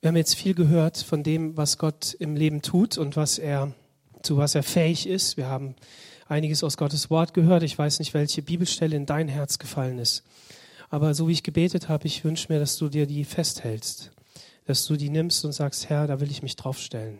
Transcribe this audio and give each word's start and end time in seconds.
Wir 0.00 0.08
haben 0.08 0.16
jetzt 0.16 0.36
viel 0.36 0.54
gehört 0.54 0.98
von 0.98 1.24
dem, 1.24 1.56
was 1.56 1.76
Gott 1.76 2.14
im 2.20 2.36
Leben 2.36 2.62
tut 2.62 2.98
und 2.98 3.16
was 3.16 3.36
er, 3.36 3.72
zu 4.22 4.36
was 4.36 4.54
er 4.54 4.62
fähig 4.62 5.08
ist. 5.08 5.36
Wir 5.36 5.48
haben 5.48 5.74
einiges 6.28 6.62
aus 6.62 6.76
Gottes 6.76 7.10
Wort 7.10 7.34
gehört. 7.34 7.64
Ich 7.64 7.76
weiß 7.76 7.98
nicht, 7.98 8.14
welche 8.14 8.42
Bibelstelle 8.42 8.94
in 8.94 9.06
dein 9.06 9.26
Herz 9.26 9.58
gefallen 9.58 9.98
ist. 9.98 10.22
Aber 10.88 11.14
so 11.14 11.26
wie 11.26 11.32
ich 11.32 11.42
gebetet 11.42 11.88
habe, 11.88 12.06
ich 12.06 12.24
wünsche 12.24 12.52
mir, 12.52 12.60
dass 12.60 12.76
du 12.76 12.88
dir 12.88 13.06
die 13.06 13.24
festhältst. 13.24 14.12
Dass 14.66 14.86
du 14.86 14.94
die 14.94 15.10
nimmst 15.10 15.44
und 15.44 15.50
sagst, 15.50 15.88
Herr, 15.88 16.06
da 16.06 16.20
will 16.20 16.30
ich 16.30 16.44
mich 16.44 16.54
draufstellen. 16.54 17.18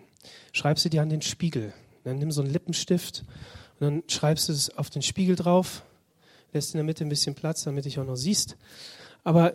Schreib 0.53 0.79
sie 0.79 0.89
dir 0.89 1.03
an 1.03 1.11
den 1.11 1.23
Spiegel. 1.23 1.73
Dann 2.05 2.19
nimm 2.19 2.31
so 2.31 2.43
einen 2.43 2.53
Lippenstift 2.53 3.25
und 3.81 3.85
dann 3.85 4.03
schreibst 4.07 4.51
du 4.51 4.53
es 4.53 4.71
auf 4.79 4.89
den 4.89 5.03
Spiegel 5.03 5.35
drauf. 5.35 5.83
Lässt 6.53 6.75
in 6.75 6.79
der 6.79 6.85
Mitte 6.85 7.05
ein 7.05 7.09
bisschen 7.09 7.35
Platz, 7.35 7.65
damit 7.65 7.87
dich 7.87 7.99
auch 7.99 8.07
noch 8.07 8.15
siehst. 8.15 8.57
Aber, 9.25 9.55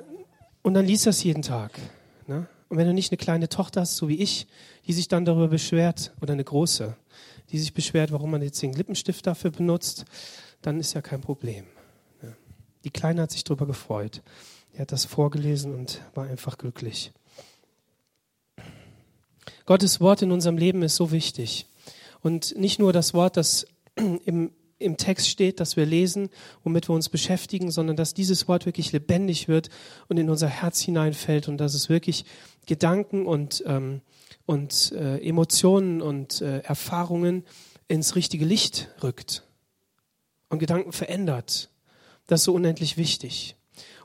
und 0.61 0.73
dann 0.73 0.85
liest 0.85 1.05
das 1.05 1.23
jeden 1.23 1.41
Tag. 1.41 1.79
Ne? 2.27 2.47
Und 2.69 2.77
wenn 2.77 2.87
du 2.87 2.93
nicht 2.93 3.11
eine 3.11 3.17
kleine 3.17 3.49
Tochter 3.49 3.81
hast, 3.81 3.97
so 3.97 4.07
wie 4.07 4.21
ich, 4.21 4.47
die 4.87 4.93
sich 4.93 5.07
dann 5.07 5.25
darüber 5.25 5.47
beschwert, 5.47 6.13
oder 6.21 6.33
eine 6.33 6.43
große, 6.43 6.95
die 7.51 7.59
sich 7.59 7.73
beschwert, 7.73 8.11
warum 8.11 8.31
man 8.31 8.41
jetzt 8.41 8.61
den 8.61 8.73
Lippenstift 8.73 9.25
dafür 9.27 9.51
benutzt, 9.51 10.05
dann 10.61 10.79
ist 10.79 10.93
ja 10.93 11.01
kein 11.01 11.21
Problem. 11.21 11.65
Die 12.83 12.89
Kleine 12.89 13.21
hat 13.21 13.31
sich 13.31 13.43
darüber 13.43 13.65
gefreut. 13.65 14.21
Er 14.73 14.81
hat 14.81 14.91
das 14.91 15.05
vorgelesen 15.05 15.73
und 15.73 16.01
war 16.15 16.25
einfach 16.25 16.57
glücklich. 16.57 17.11
Gottes 19.65 20.01
Wort 20.01 20.21
in 20.21 20.31
unserem 20.31 20.57
Leben 20.57 20.81
ist 20.83 20.95
so 20.95 21.11
wichtig. 21.11 21.67
Und 22.21 22.57
nicht 22.57 22.79
nur 22.79 22.91
das 22.91 23.13
Wort, 23.13 23.37
das 23.37 23.67
im, 23.95 24.51
im 24.83 24.97
Text 24.97 25.29
steht, 25.29 25.59
das 25.59 25.75
wir 25.77 25.85
lesen, 25.85 26.29
womit 26.63 26.89
wir 26.89 26.95
uns 26.95 27.09
beschäftigen, 27.09 27.71
sondern 27.71 27.95
dass 27.95 28.13
dieses 28.13 28.47
Wort 28.47 28.65
wirklich 28.65 28.91
lebendig 28.91 29.47
wird 29.47 29.69
und 30.07 30.17
in 30.17 30.29
unser 30.29 30.47
Herz 30.47 30.81
hineinfällt 30.81 31.47
und 31.47 31.57
dass 31.57 31.73
es 31.73 31.89
wirklich 31.89 32.25
Gedanken 32.65 33.25
und, 33.25 33.63
ähm, 33.65 34.01
und 34.45 34.91
äh, 34.93 35.17
Emotionen 35.17 36.01
und 36.01 36.41
äh, 36.41 36.59
Erfahrungen 36.59 37.43
ins 37.87 38.15
richtige 38.15 38.45
Licht 38.45 38.89
rückt 39.01 39.43
und 40.49 40.59
Gedanken 40.59 40.91
verändert. 40.91 41.69
Das 42.27 42.41
ist 42.41 42.45
so 42.45 42.53
unendlich 42.53 42.97
wichtig. 42.97 43.55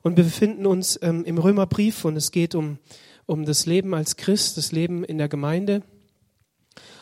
Und 0.02 0.16
wir 0.16 0.24
befinden 0.24 0.66
uns 0.66 0.98
ähm, 1.02 1.24
im 1.24 1.38
Römerbrief 1.38 2.04
und 2.04 2.16
es 2.16 2.30
geht 2.30 2.54
um, 2.54 2.78
um 3.26 3.44
das 3.44 3.66
Leben 3.66 3.94
als 3.94 4.16
Christ, 4.16 4.56
das 4.56 4.72
Leben 4.72 5.04
in 5.04 5.18
der 5.18 5.28
Gemeinde. 5.28 5.82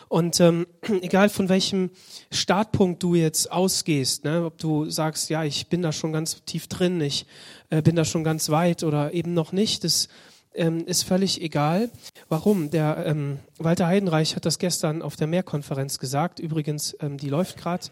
Und 0.09 0.41
ähm, 0.41 0.67
egal 1.03 1.29
von 1.29 1.49
welchem 1.49 1.91
Startpunkt 2.31 3.03
du 3.03 3.15
jetzt 3.15 3.51
ausgehst, 3.51 4.25
ne, 4.25 4.45
ob 4.45 4.59
du 4.59 4.89
sagst, 4.91 5.31
ja, 5.31 5.45
ich 5.45 5.69
bin 5.69 5.83
da 5.83 5.93
schon 5.93 6.13
ganz 6.13 6.45
tief 6.45 6.69
drin, 6.69 7.01
ich 7.01 7.27
äh, 7.71 7.83
bin 7.83 7.97
da 7.97 8.05
schon 8.05 8.25
ganz 8.25 8.51
weit 8.51 8.83
oder 8.83 9.13
eben 9.15 9.35
noch 9.35 9.53
nicht, 9.53 9.85
das 9.85 10.09
ähm, 10.57 10.87
ist 10.87 11.03
völlig 11.03 11.43
egal. 11.43 11.91
Warum? 12.29 12.71
Der 12.71 13.05
ähm, 13.07 13.39
Walter 13.59 13.87
Heidenreich 13.87 14.37
hat 14.37 14.47
das 14.47 14.59
gestern 14.59 15.03
auf 15.03 15.17
der 15.17 15.27
Mehrkonferenz 15.27 15.98
gesagt. 15.98 16.39
Übrigens, 16.39 16.97
ähm, 17.01 17.19
die 17.19 17.29
läuft 17.29 17.57
gerade 17.57 17.87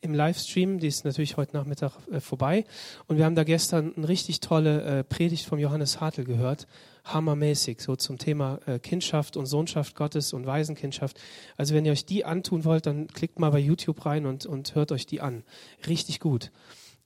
im 0.00 0.14
Livestream, 0.14 0.78
die 0.78 0.88
ist 0.88 1.04
natürlich 1.04 1.36
heute 1.36 1.56
Nachmittag 1.56 1.92
äh, 2.10 2.20
vorbei. 2.20 2.64
Und 3.06 3.16
wir 3.16 3.24
haben 3.24 3.34
da 3.34 3.44
gestern 3.44 3.92
eine 3.96 4.08
richtig 4.08 4.40
tolle 4.40 4.82
äh, 4.82 5.04
Predigt 5.04 5.46
vom 5.46 5.58
Johannes 5.58 6.00
Hartl 6.00 6.24
gehört. 6.24 6.66
Hammermäßig, 7.12 7.80
so 7.80 7.96
zum 7.96 8.18
Thema 8.18 8.60
äh, 8.66 8.78
Kindschaft 8.78 9.36
und 9.36 9.46
Sohnschaft 9.46 9.94
Gottes 9.94 10.32
und 10.32 10.46
Waisenkindschaft. 10.46 11.20
Also 11.56 11.74
wenn 11.74 11.84
ihr 11.84 11.92
euch 11.92 12.06
die 12.06 12.24
antun 12.24 12.64
wollt, 12.64 12.86
dann 12.86 13.08
klickt 13.08 13.38
mal 13.38 13.50
bei 13.50 13.58
YouTube 13.58 14.04
rein 14.06 14.26
und, 14.26 14.46
und 14.46 14.74
hört 14.74 14.92
euch 14.92 15.06
die 15.06 15.20
an. 15.20 15.44
Richtig 15.86 16.20
gut. 16.20 16.50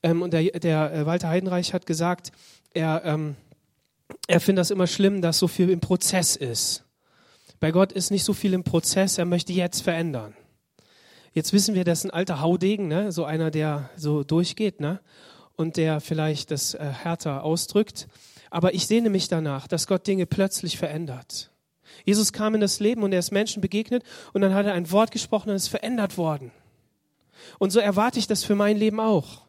Ähm, 0.02 0.22
und 0.22 0.32
der, 0.32 0.44
der 0.58 0.92
äh, 0.92 1.06
Walter 1.06 1.28
Heidenreich 1.28 1.72
hat 1.72 1.86
gesagt, 1.86 2.32
er, 2.74 3.02
ähm, 3.04 3.36
er 4.26 4.40
findet 4.40 4.60
das 4.60 4.70
immer 4.70 4.86
schlimm, 4.86 5.22
dass 5.22 5.38
so 5.38 5.48
viel 5.48 5.70
im 5.70 5.80
Prozess 5.80 6.36
ist. 6.36 6.84
Bei 7.60 7.70
Gott 7.70 7.92
ist 7.92 8.10
nicht 8.10 8.24
so 8.24 8.32
viel 8.32 8.54
im 8.54 8.64
Prozess, 8.64 9.18
er 9.18 9.24
möchte 9.24 9.52
jetzt 9.52 9.82
verändern. 9.82 10.34
Jetzt 11.32 11.52
wissen 11.52 11.74
wir, 11.74 11.84
das 11.84 12.00
ist 12.00 12.04
ein 12.06 12.10
alter 12.10 12.40
Haudegen, 12.40 12.88
ne? 12.88 13.12
so 13.12 13.24
einer, 13.24 13.50
der 13.50 13.88
so 13.96 14.22
durchgeht 14.24 14.80
ne? 14.80 15.00
und 15.56 15.76
der 15.76 16.00
vielleicht 16.00 16.50
das 16.50 16.74
äh, 16.74 16.84
härter 16.84 17.44
ausdrückt. 17.44 18.08
Aber 18.52 18.74
ich 18.74 18.86
sehne 18.86 19.08
mich 19.08 19.28
danach, 19.28 19.66
dass 19.66 19.86
Gott 19.86 20.06
Dinge 20.06 20.26
plötzlich 20.26 20.76
verändert. 20.76 21.50
Jesus 22.04 22.34
kam 22.34 22.54
in 22.54 22.60
das 22.60 22.80
Leben 22.80 23.02
und 23.02 23.10
er 23.14 23.18
ist 23.18 23.30
Menschen 23.30 23.62
begegnet 23.62 24.04
und 24.34 24.42
dann 24.42 24.52
hat 24.52 24.66
er 24.66 24.74
ein 24.74 24.90
Wort 24.92 25.10
gesprochen 25.10 25.48
und 25.48 25.56
es 25.56 25.62
ist 25.62 25.68
verändert 25.68 26.18
worden. 26.18 26.52
Und 27.58 27.70
so 27.70 27.80
erwarte 27.80 28.18
ich 28.18 28.26
das 28.26 28.44
für 28.44 28.54
mein 28.54 28.76
Leben 28.76 29.00
auch. 29.00 29.46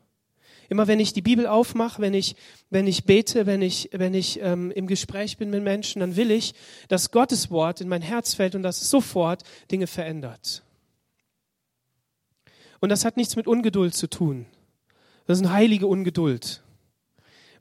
Immer 0.70 0.88
wenn 0.88 1.02
ich 1.02 1.12
die 1.12 1.22
Bibel 1.22 1.48
aufmache, 1.48 2.02
wenn 2.02 2.14
ich, 2.14 2.38
wenn 2.70 2.88
ich 2.88 3.04
bete, 3.04 3.46
wenn 3.46 3.62
ich, 3.62 3.90
wenn 3.92 4.14
ich 4.14 4.40
ähm, 4.42 4.72
im 4.72 4.88
Gespräch 4.88 5.38
bin 5.38 5.50
mit 5.50 5.64
Menschen, 5.64 6.00
dann 6.00 6.16
will 6.16 6.32
ich, 6.32 6.54
dass 6.88 7.12
Gottes 7.12 7.52
Wort 7.52 7.82
in 7.82 7.90
mein 7.90 8.02
Herz 8.02 8.34
fällt 8.34 8.56
und 8.56 8.64
dass 8.64 8.82
es 8.82 8.90
sofort 8.90 9.44
Dinge 9.70 9.88
verändert. 9.88 10.64
Und 12.80 12.88
das 12.88 13.04
hat 13.04 13.18
nichts 13.18 13.36
mit 13.36 13.48
Ungeduld 13.48 13.96
zu 13.96 14.08
tun. 14.08 14.46
Das 15.26 15.40
ist 15.40 15.46
eine 15.46 15.54
heilige 15.54 15.88
Ungeduld, 15.88 16.63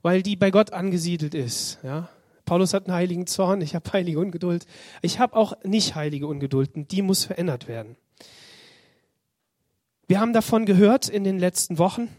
weil 0.03 0.21
die 0.21 0.35
bei 0.35 0.51
Gott 0.51 0.71
angesiedelt 0.71 1.33
ist. 1.33 1.79
Ja? 1.81 2.09
Paulus 2.45 2.73
hat 2.73 2.85
einen 2.85 2.95
heiligen 2.95 3.25
Zorn, 3.25 3.61
ich 3.61 3.73
habe 3.73 3.91
heilige 3.91 4.19
Ungeduld. 4.19 4.67
Ich 5.01 5.17
habe 5.17 5.35
auch 5.35 5.53
nicht 5.63 5.95
heilige 5.95 6.27
Ungeduld 6.27 6.75
und 6.75 6.91
die 6.91 7.01
muss 7.01 7.23
verändert 7.23 7.67
werden. 7.67 7.95
Wir 10.07 10.19
haben 10.19 10.33
davon 10.33 10.65
gehört 10.65 11.09
in 11.09 11.23
den 11.23 11.39
letzten 11.39 11.79
Wochen, 11.79 12.09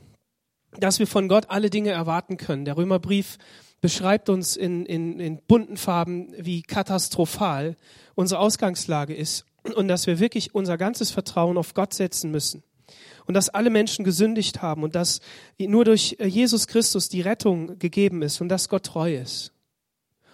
dass 0.81 0.99
wir 0.99 1.07
von 1.07 1.29
Gott 1.29 1.51
alle 1.51 1.71
Dinge 1.71 1.91
erwarten 1.91 2.39
können. 2.39 2.65
Der 2.65 2.77
Römerbrief 2.77 3.39
beschreibt 3.83 4.31
uns 4.31 4.57
in, 4.57 4.87
in, 4.87 5.21
in 5.21 5.37
bunten 5.47 5.77
Farben, 5.77 6.33
wie 6.39 6.63
katastrophal 6.63 7.77
unsere 8.15 8.41
Ausgangslage 8.41 9.15
ist 9.15 9.45
und 9.77 9.89
dass 9.89 10.07
wir 10.07 10.19
wirklich 10.19 10.55
unser 10.55 10.79
ganzes 10.79 11.11
Vertrauen 11.11 11.59
auf 11.59 11.75
Gott 11.75 11.93
setzen 11.93 12.31
müssen 12.31 12.63
und 13.27 13.35
dass 13.35 13.49
alle 13.49 13.71
Menschen 13.71 14.05
gesündigt 14.05 14.63
haben 14.63 14.83
und 14.83 14.95
dass 14.95 15.21
nur 15.59 15.85
durch 15.85 16.17
äh, 16.19 16.27
Jesus 16.27 16.67
Christus 16.67 17.09
die 17.09 17.21
Rettung 17.21 17.79
gegeben 17.79 18.23
ist 18.23 18.41
und 18.41 18.49
dass 18.49 18.69
Gott 18.69 18.85
treu 18.85 19.15
ist. 19.17 19.53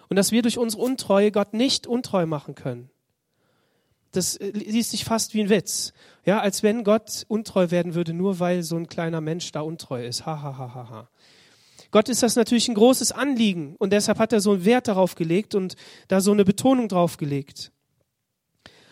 Und 0.09 0.17
dass 0.17 0.33
wir 0.33 0.43
durch 0.43 0.59
unsere 0.59 0.83
Untreue 0.83 1.31
Gott 1.31 1.55
nicht 1.55 1.87
untreu 1.87 2.27
machen 2.27 2.55
können. 2.55 2.91
Das 4.13 4.37
äh, 4.37 4.51
liest 4.51 4.91
sich 4.91 5.05
fast 5.05 5.35
wie 5.35 5.41
ein 5.41 5.49
Witz. 5.49 5.93
Ja, 6.25 6.41
als 6.41 6.63
wenn 6.63 6.85
Gott 6.85 7.25
untreu 7.29 7.71
werden 7.71 7.95
würde, 7.95 8.13
nur 8.13 8.41
weil 8.41 8.63
so 8.63 8.77
ein 8.77 8.89
kleiner 8.89 9.21
Mensch 9.21 9.53
da 9.53 9.61
untreu 9.61 10.05
ist. 10.05 10.27
Ha, 10.27 10.43
ha, 10.43 10.59
ha, 10.59 10.75
ha, 10.75 10.91
ha. 10.91 11.09
Gott 11.93 12.09
ist 12.09 12.23
das 12.23 12.37
natürlich 12.37 12.69
ein 12.69 12.75
großes 12.75 13.13
Anliegen 13.13 13.75
und 13.79 13.93
deshalb 13.93 14.19
hat 14.19 14.33
er 14.33 14.41
so 14.41 14.53
einen 14.53 14.65
Wert 14.65 14.87
darauf 14.87 15.17
gelegt 15.17 15.55
und 15.55 15.75
da 16.09 16.21
so 16.21 16.31
eine 16.31 16.45
Betonung 16.45 16.89
drauf 16.89 17.17
gelegt. 17.17 17.73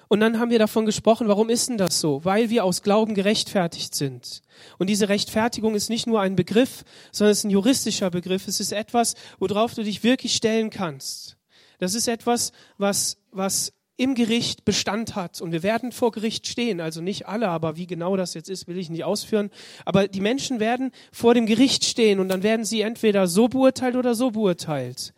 Und 0.08 0.20
dann 0.20 0.38
haben 0.38 0.50
wir 0.50 0.58
davon 0.58 0.86
gesprochen, 0.86 1.28
warum 1.28 1.50
ist 1.50 1.69
denn 1.69 1.76
das 1.76 2.00
so? 2.00 2.24
Weil 2.24 2.50
wir 2.50 2.64
aus 2.64 2.82
Glauben 2.82 3.14
gerechtfertigt 3.14 3.94
sind. 3.94 4.42
Und 4.78 4.88
diese 4.88 5.08
Rechtfertigung 5.08 5.74
ist 5.74 5.91
nicht 5.91 6.06
nur 6.06 6.20
ein 6.20 6.34
Begriff, 6.34 6.84
sondern 7.12 7.32
es 7.32 7.38
ist 7.38 7.44
ein 7.44 7.50
juristischer 7.50 8.10
Begriff. 8.10 8.48
Es 8.48 8.58
ist 8.58 8.72
etwas, 8.72 9.14
worauf 9.38 9.74
du 9.74 9.84
dich 9.84 10.02
wirklich 10.02 10.34
stellen 10.34 10.70
kannst. 10.70 11.36
Das 11.78 11.94
ist 11.94 12.08
etwas, 12.08 12.52
was, 12.78 13.19
was 13.30 13.74
im 13.98 14.14
Gericht 14.14 14.64
Bestand 14.64 15.14
hat. 15.14 15.42
Und 15.42 15.52
wir 15.52 15.62
werden 15.62 15.92
vor 15.92 16.12
Gericht 16.12 16.46
stehen. 16.46 16.80
Also 16.80 17.02
nicht 17.02 17.26
alle, 17.26 17.48
aber 17.48 17.76
wie 17.76 17.86
genau 17.86 18.16
das 18.16 18.32
jetzt 18.32 18.48
ist, 18.48 18.66
will 18.66 18.78
ich 18.78 18.88
nicht 18.88 19.04
ausführen. 19.04 19.50
Aber 19.84 20.08
die 20.08 20.20
Menschen 20.20 20.60
werden 20.60 20.92
vor 21.12 21.34
dem 21.34 21.46
Gericht 21.46 21.84
stehen 21.84 22.20
und 22.20 22.28
dann 22.28 22.42
werden 22.42 22.64
sie 22.64 22.80
entweder 22.80 23.26
so 23.26 23.48
beurteilt 23.48 23.96
oder 23.96 24.14
so 24.14 24.30
beurteilt. 24.30 25.12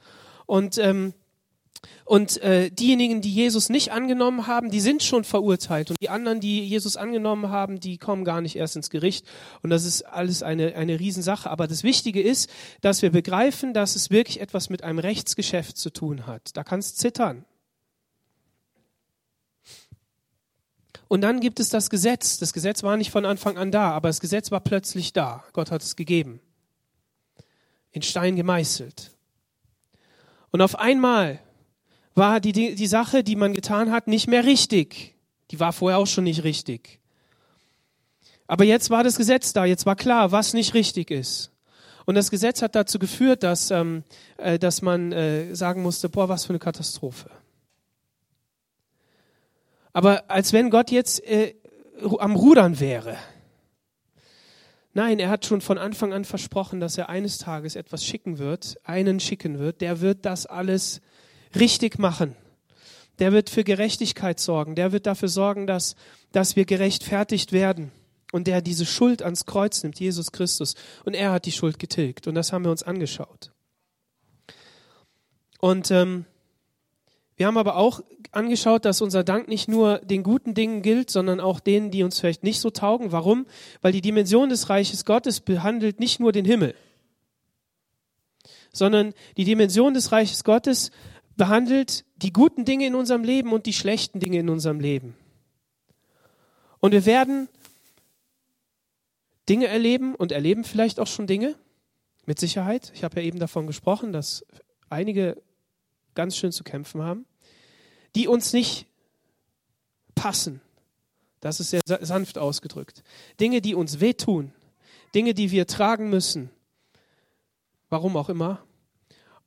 Und 0.46 0.78
ähm, 0.78 1.14
und 2.04 2.38
äh, 2.42 2.70
diejenigen, 2.70 3.20
die 3.20 3.32
Jesus 3.32 3.68
nicht 3.68 3.92
angenommen 3.92 4.48
haben, 4.48 4.70
die 4.70 4.80
sind 4.80 5.04
schon 5.04 5.22
verurteilt. 5.22 5.90
Und 5.90 6.00
die 6.00 6.08
anderen, 6.08 6.40
die 6.40 6.66
Jesus 6.66 6.96
angenommen 6.96 7.50
haben, 7.50 7.78
die 7.78 7.98
kommen 7.98 8.24
gar 8.24 8.40
nicht 8.40 8.56
erst 8.56 8.74
ins 8.74 8.90
Gericht. 8.90 9.24
Und 9.62 9.70
das 9.70 9.84
ist 9.84 10.02
alles 10.02 10.42
eine, 10.42 10.74
eine 10.74 10.98
Riesensache. 10.98 11.48
Aber 11.48 11.68
das 11.68 11.84
Wichtige 11.84 12.20
ist, 12.20 12.50
dass 12.80 13.02
wir 13.02 13.10
begreifen, 13.10 13.74
dass 13.74 13.94
es 13.94 14.10
wirklich 14.10 14.40
etwas 14.40 14.70
mit 14.70 14.82
einem 14.82 14.98
Rechtsgeschäft 14.98 15.76
zu 15.76 15.90
tun 15.90 16.26
hat. 16.26 16.56
Da 16.56 16.64
kannst 16.64 16.98
zittern. 16.98 17.44
Und 21.06 21.20
dann 21.20 21.38
gibt 21.38 21.60
es 21.60 21.68
das 21.68 21.90
Gesetz. 21.90 22.38
Das 22.38 22.52
Gesetz 22.52 22.82
war 22.82 22.96
nicht 22.96 23.12
von 23.12 23.24
Anfang 23.24 23.56
an 23.56 23.70
da, 23.70 23.92
aber 23.92 24.08
das 24.08 24.20
Gesetz 24.20 24.50
war 24.50 24.60
plötzlich 24.60 25.12
da. 25.12 25.44
Gott 25.52 25.70
hat 25.70 25.82
es 25.82 25.94
gegeben. 25.94 26.40
In 27.92 28.02
Stein 28.02 28.34
gemeißelt. 28.34 29.12
Und 30.50 30.60
auf 30.60 30.76
einmal 30.76 31.38
war 32.20 32.38
die, 32.38 32.52
die 32.52 32.86
Sache, 32.86 33.24
die 33.24 33.34
man 33.34 33.54
getan 33.54 33.90
hat, 33.90 34.06
nicht 34.06 34.28
mehr 34.28 34.44
richtig. 34.44 35.16
Die 35.50 35.58
war 35.58 35.72
vorher 35.72 35.98
auch 35.98 36.06
schon 36.06 36.24
nicht 36.24 36.44
richtig. 36.44 37.00
Aber 38.46 38.64
jetzt 38.64 38.90
war 38.90 39.02
das 39.02 39.16
Gesetz 39.16 39.54
da, 39.54 39.64
jetzt 39.64 39.86
war 39.86 39.96
klar, 39.96 40.30
was 40.30 40.52
nicht 40.52 40.74
richtig 40.74 41.10
ist. 41.10 41.50
Und 42.04 42.16
das 42.16 42.30
Gesetz 42.30 42.60
hat 42.60 42.74
dazu 42.74 42.98
geführt, 42.98 43.42
dass, 43.42 43.70
ähm, 43.70 44.04
äh, 44.36 44.58
dass 44.58 44.82
man 44.82 45.12
äh, 45.12 45.54
sagen 45.54 45.82
musste, 45.82 46.10
boah, 46.10 46.28
was 46.28 46.44
für 46.44 46.50
eine 46.50 46.58
Katastrophe. 46.58 47.30
Aber 49.94 50.30
als 50.30 50.52
wenn 50.52 50.68
Gott 50.68 50.90
jetzt 50.90 51.24
äh, 51.26 51.54
am 52.18 52.36
Rudern 52.36 52.80
wäre. 52.80 53.16
Nein, 54.92 55.20
er 55.20 55.30
hat 55.30 55.46
schon 55.46 55.62
von 55.62 55.78
Anfang 55.78 56.12
an 56.12 56.26
versprochen, 56.26 56.80
dass 56.80 56.98
er 56.98 57.08
eines 57.08 57.38
Tages 57.38 57.76
etwas 57.76 58.04
schicken 58.04 58.38
wird, 58.38 58.76
einen 58.84 59.20
schicken 59.20 59.58
wird, 59.58 59.80
der 59.80 60.02
wird 60.02 60.26
das 60.26 60.44
alles 60.44 61.00
richtig 61.54 61.98
machen. 61.98 62.36
der 63.18 63.32
wird 63.32 63.50
für 63.50 63.64
Gerechtigkeit 63.64 64.40
sorgen, 64.40 64.74
der 64.74 64.92
wird 64.92 65.06
dafür 65.06 65.28
sorgen, 65.28 65.66
dass, 65.66 65.94
dass 66.32 66.56
wir 66.56 66.64
gerechtfertigt 66.64 67.52
werden 67.52 67.92
und 68.32 68.46
der 68.46 68.62
diese 68.62 68.86
Schuld 68.86 69.22
ans 69.22 69.44
Kreuz 69.44 69.82
nimmt, 69.82 70.00
Jesus 70.00 70.32
Christus. 70.32 70.74
Und 71.04 71.14
er 71.14 71.32
hat 71.32 71.44
die 71.44 71.52
Schuld 71.52 71.78
getilgt 71.78 72.26
und 72.26 72.34
das 72.34 72.52
haben 72.52 72.64
wir 72.64 72.70
uns 72.70 72.82
angeschaut. 72.82 73.52
Und 75.58 75.90
ähm, 75.90 76.24
wir 77.36 77.46
haben 77.46 77.58
aber 77.58 77.76
auch 77.76 78.00
angeschaut, 78.32 78.84
dass 78.84 79.00
unser 79.00 79.24
Dank 79.24 79.48
nicht 79.48 79.68
nur 79.68 79.98
den 79.98 80.22
guten 80.22 80.54
Dingen 80.54 80.82
gilt, 80.82 81.10
sondern 81.10 81.40
auch 81.40 81.60
denen, 81.60 81.90
die 81.90 82.02
uns 82.02 82.20
vielleicht 82.20 82.42
nicht 82.42 82.60
so 82.60 82.70
taugen. 82.70 83.12
Warum? 83.12 83.46
Weil 83.80 83.92
die 83.92 84.02
Dimension 84.02 84.48
des 84.48 84.68
Reiches 84.68 85.04
Gottes 85.04 85.40
behandelt 85.40 86.00
nicht 86.00 86.20
nur 86.20 86.32
den 86.32 86.44
Himmel, 86.44 86.74
sondern 88.72 89.14
die 89.36 89.44
Dimension 89.44 89.94
des 89.94 90.12
Reiches 90.12 90.44
Gottes 90.44 90.90
behandelt 91.40 92.04
die 92.16 92.34
guten 92.34 92.66
Dinge 92.66 92.86
in 92.86 92.94
unserem 92.94 93.24
Leben 93.24 93.54
und 93.54 93.64
die 93.64 93.72
schlechten 93.72 94.20
Dinge 94.20 94.40
in 94.40 94.50
unserem 94.50 94.78
Leben. 94.78 95.16
Und 96.80 96.92
wir 96.92 97.06
werden 97.06 97.48
Dinge 99.48 99.66
erleben 99.66 100.14
und 100.14 100.32
erleben 100.32 100.64
vielleicht 100.64 101.00
auch 101.00 101.06
schon 101.06 101.26
Dinge, 101.26 101.56
mit 102.26 102.38
Sicherheit. 102.38 102.92
Ich 102.94 103.04
habe 103.04 103.18
ja 103.18 103.26
eben 103.26 103.38
davon 103.38 103.66
gesprochen, 103.66 104.12
dass 104.12 104.44
einige 104.90 105.42
ganz 106.14 106.36
schön 106.36 106.52
zu 106.52 106.62
kämpfen 106.62 107.00
haben, 107.00 107.24
die 108.14 108.28
uns 108.28 108.52
nicht 108.52 108.84
passen. 110.14 110.60
Das 111.40 111.58
ist 111.58 111.70
sehr 111.70 111.80
sanft 111.86 112.36
ausgedrückt. 112.36 113.02
Dinge, 113.40 113.62
die 113.62 113.74
uns 113.74 113.98
wehtun, 114.00 114.52
Dinge, 115.14 115.32
die 115.32 115.50
wir 115.52 115.66
tragen 115.66 116.10
müssen, 116.10 116.50
warum 117.88 118.18
auch 118.18 118.28
immer. 118.28 118.62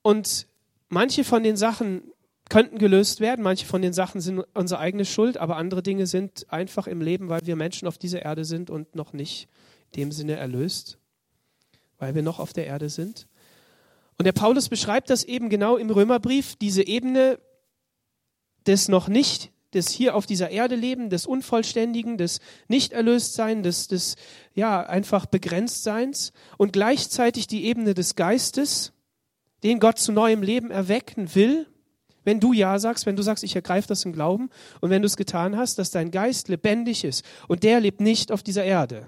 Und 0.01 0.47
manche 0.89 1.23
von 1.23 1.43
den 1.43 1.57
Sachen 1.57 2.03
könnten 2.49 2.77
gelöst 2.77 3.19
werden, 3.19 3.41
manche 3.41 3.65
von 3.65 3.81
den 3.81 3.93
Sachen 3.93 4.21
sind 4.21 4.43
unsere 4.53 4.79
eigene 4.79 5.05
Schuld, 5.05 5.37
aber 5.37 5.57
andere 5.57 5.81
Dinge 5.81 6.07
sind 6.07 6.51
einfach 6.51 6.87
im 6.87 7.01
Leben, 7.01 7.29
weil 7.29 7.45
wir 7.45 7.55
Menschen 7.55 7.87
auf 7.87 7.97
dieser 7.97 8.23
Erde 8.23 8.45
sind 8.45 8.69
und 8.69 8.95
noch 8.95 9.13
nicht 9.13 9.47
in 9.91 10.01
dem 10.01 10.11
Sinne 10.11 10.35
erlöst, 10.35 10.97
weil 11.97 12.15
wir 12.15 12.21
noch 12.21 12.39
auf 12.39 12.53
der 12.53 12.67
Erde 12.67 12.89
sind. 12.89 13.27
Und 14.17 14.25
der 14.25 14.33
Paulus 14.33 14.69
beschreibt 14.69 15.09
das 15.09 15.23
eben 15.23 15.49
genau 15.49 15.77
im 15.77 15.89
Römerbrief, 15.89 16.55
diese 16.55 16.85
Ebene 16.85 17.39
des 18.67 18.87
noch 18.87 19.07
nicht, 19.07 19.51
des 19.73 19.89
hier 19.89 20.15
auf 20.15 20.25
dieser 20.25 20.51
Erde 20.51 20.75
leben, 20.75 21.09
des 21.09 21.25
Unvollständigen, 21.25 22.17
des 22.17 22.39
Nichterlöstsein, 22.67 23.63
des, 23.63 23.87
des 23.87 24.15
ja 24.53 24.85
einfach 24.85 25.25
Begrenztseins 25.25 26.31
und 26.57 26.73
gleichzeitig 26.73 27.47
die 27.47 27.65
Ebene 27.65 27.93
des 27.93 28.15
Geistes, 28.15 28.92
den 29.63 29.79
Gott 29.79 29.99
zu 29.99 30.11
neuem 30.11 30.43
Leben 30.43 30.71
erwecken 30.71 31.33
will, 31.35 31.67
wenn 32.23 32.39
du 32.39 32.53
Ja 32.53 32.79
sagst, 32.79 33.05
wenn 33.05 33.15
du 33.15 33.23
sagst, 33.23 33.43
ich 33.43 33.55
ergreife 33.55 33.87
das 33.87 34.05
im 34.05 34.13
Glauben 34.13 34.49
und 34.81 34.89
wenn 34.89 35.01
du 35.01 35.05
es 35.07 35.17
getan 35.17 35.57
hast, 35.57 35.77
dass 35.77 35.91
dein 35.91 36.11
Geist 36.11 36.47
lebendig 36.47 37.03
ist 37.03 37.25
und 37.47 37.63
der 37.63 37.79
lebt 37.79 38.01
nicht 38.01 38.31
auf 38.31 38.43
dieser 38.43 38.63
Erde, 38.63 39.07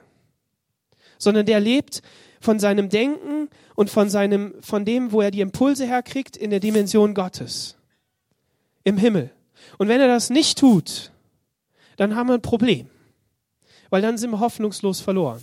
sondern 1.17 1.45
der 1.45 1.59
lebt 1.59 2.01
von 2.41 2.59
seinem 2.59 2.89
Denken 2.89 3.49
und 3.75 3.89
von 3.89 4.09
seinem, 4.09 4.53
von 4.61 4.85
dem, 4.85 5.11
wo 5.11 5.21
er 5.21 5.31
die 5.31 5.41
Impulse 5.41 5.85
herkriegt, 5.85 6.37
in 6.37 6.49
der 6.49 6.59
Dimension 6.59 7.13
Gottes. 7.13 7.77
Im 8.83 8.97
Himmel. 8.97 9.31
Und 9.77 9.87
wenn 9.87 9.99
er 9.99 10.07
das 10.07 10.29
nicht 10.29 10.59
tut, 10.59 11.11
dann 11.97 12.15
haben 12.15 12.27
wir 12.27 12.35
ein 12.35 12.41
Problem. 12.41 12.89
Weil 13.89 14.01
dann 14.01 14.17
sind 14.17 14.31
wir 14.31 14.39
hoffnungslos 14.39 14.99
verloren. 14.99 15.41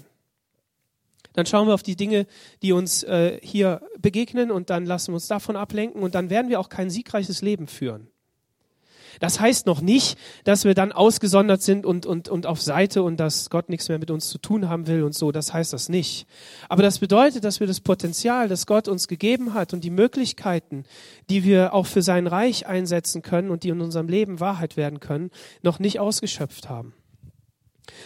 Dann 1.34 1.46
schauen 1.46 1.66
wir 1.66 1.74
auf 1.74 1.82
die 1.82 1.96
Dinge, 1.96 2.26
die 2.62 2.72
uns 2.72 3.02
äh, 3.04 3.38
hier 3.42 3.82
begegnen 3.98 4.50
und 4.50 4.70
dann 4.70 4.84
lassen 4.84 5.08
wir 5.08 5.14
uns 5.14 5.28
davon 5.28 5.56
ablenken 5.56 6.02
und 6.02 6.14
dann 6.14 6.30
werden 6.30 6.48
wir 6.48 6.60
auch 6.60 6.68
kein 6.68 6.90
siegreiches 6.90 7.42
Leben 7.42 7.66
führen. 7.66 8.08
Das 9.20 9.40
heißt 9.40 9.66
noch 9.66 9.80
nicht, 9.80 10.18
dass 10.44 10.64
wir 10.64 10.74
dann 10.74 10.92
ausgesondert 10.92 11.62
sind 11.62 11.86
und, 11.86 12.06
und, 12.06 12.28
und 12.28 12.46
auf 12.46 12.60
Seite 12.60 13.02
und 13.02 13.18
dass 13.18 13.50
Gott 13.50 13.68
nichts 13.68 13.88
mehr 13.88 13.98
mit 13.98 14.10
uns 14.10 14.28
zu 14.28 14.38
tun 14.38 14.68
haben 14.68 14.86
will 14.86 15.02
und 15.02 15.14
so. 15.14 15.32
Das 15.32 15.52
heißt 15.52 15.72
das 15.72 15.88
nicht. 15.88 16.26
Aber 16.68 16.82
das 16.82 16.98
bedeutet, 16.98 17.44
dass 17.44 17.60
wir 17.60 17.66
das 17.66 17.80
Potenzial, 17.80 18.48
das 18.48 18.66
Gott 18.66 18.88
uns 18.88 19.08
gegeben 19.08 19.54
hat 19.54 19.72
und 19.72 19.84
die 19.84 19.90
Möglichkeiten, 19.90 20.84
die 21.30 21.44
wir 21.44 21.74
auch 21.74 21.86
für 21.86 22.02
sein 22.02 22.26
Reich 22.26 22.66
einsetzen 22.66 23.22
können 23.22 23.50
und 23.50 23.64
die 23.64 23.68
in 23.68 23.80
unserem 23.80 24.08
Leben 24.08 24.40
Wahrheit 24.40 24.76
werden 24.76 25.00
können, 25.00 25.30
noch 25.62 25.78
nicht 25.78 26.00
ausgeschöpft 26.00 26.68
haben. 26.68 26.94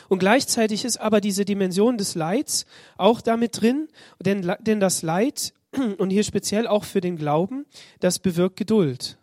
Und 0.09 0.19
gleichzeitig 0.19 0.85
ist 0.85 0.99
aber 0.99 1.21
diese 1.21 1.45
Dimension 1.45 1.99
des 1.99 2.15
Leids 2.15 2.67
auch 2.97 3.21
damit 3.21 3.61
drin, 3.61 3.89
denn, 4.21 4.55
denn 4.61 4.81
das 4.81 5.03
Leid, 5.03 5.53
und 5.99 6.11
hier 6.11 6.25
speziell 6.25 6.67
auch 6.67 6.85
für 6.85 7.01
den 7.01 7.17
Glauben, 7.17 7.67
das 8.01 8.19
bewirkt 8.19 8.57
Geduld. 8.57 9.19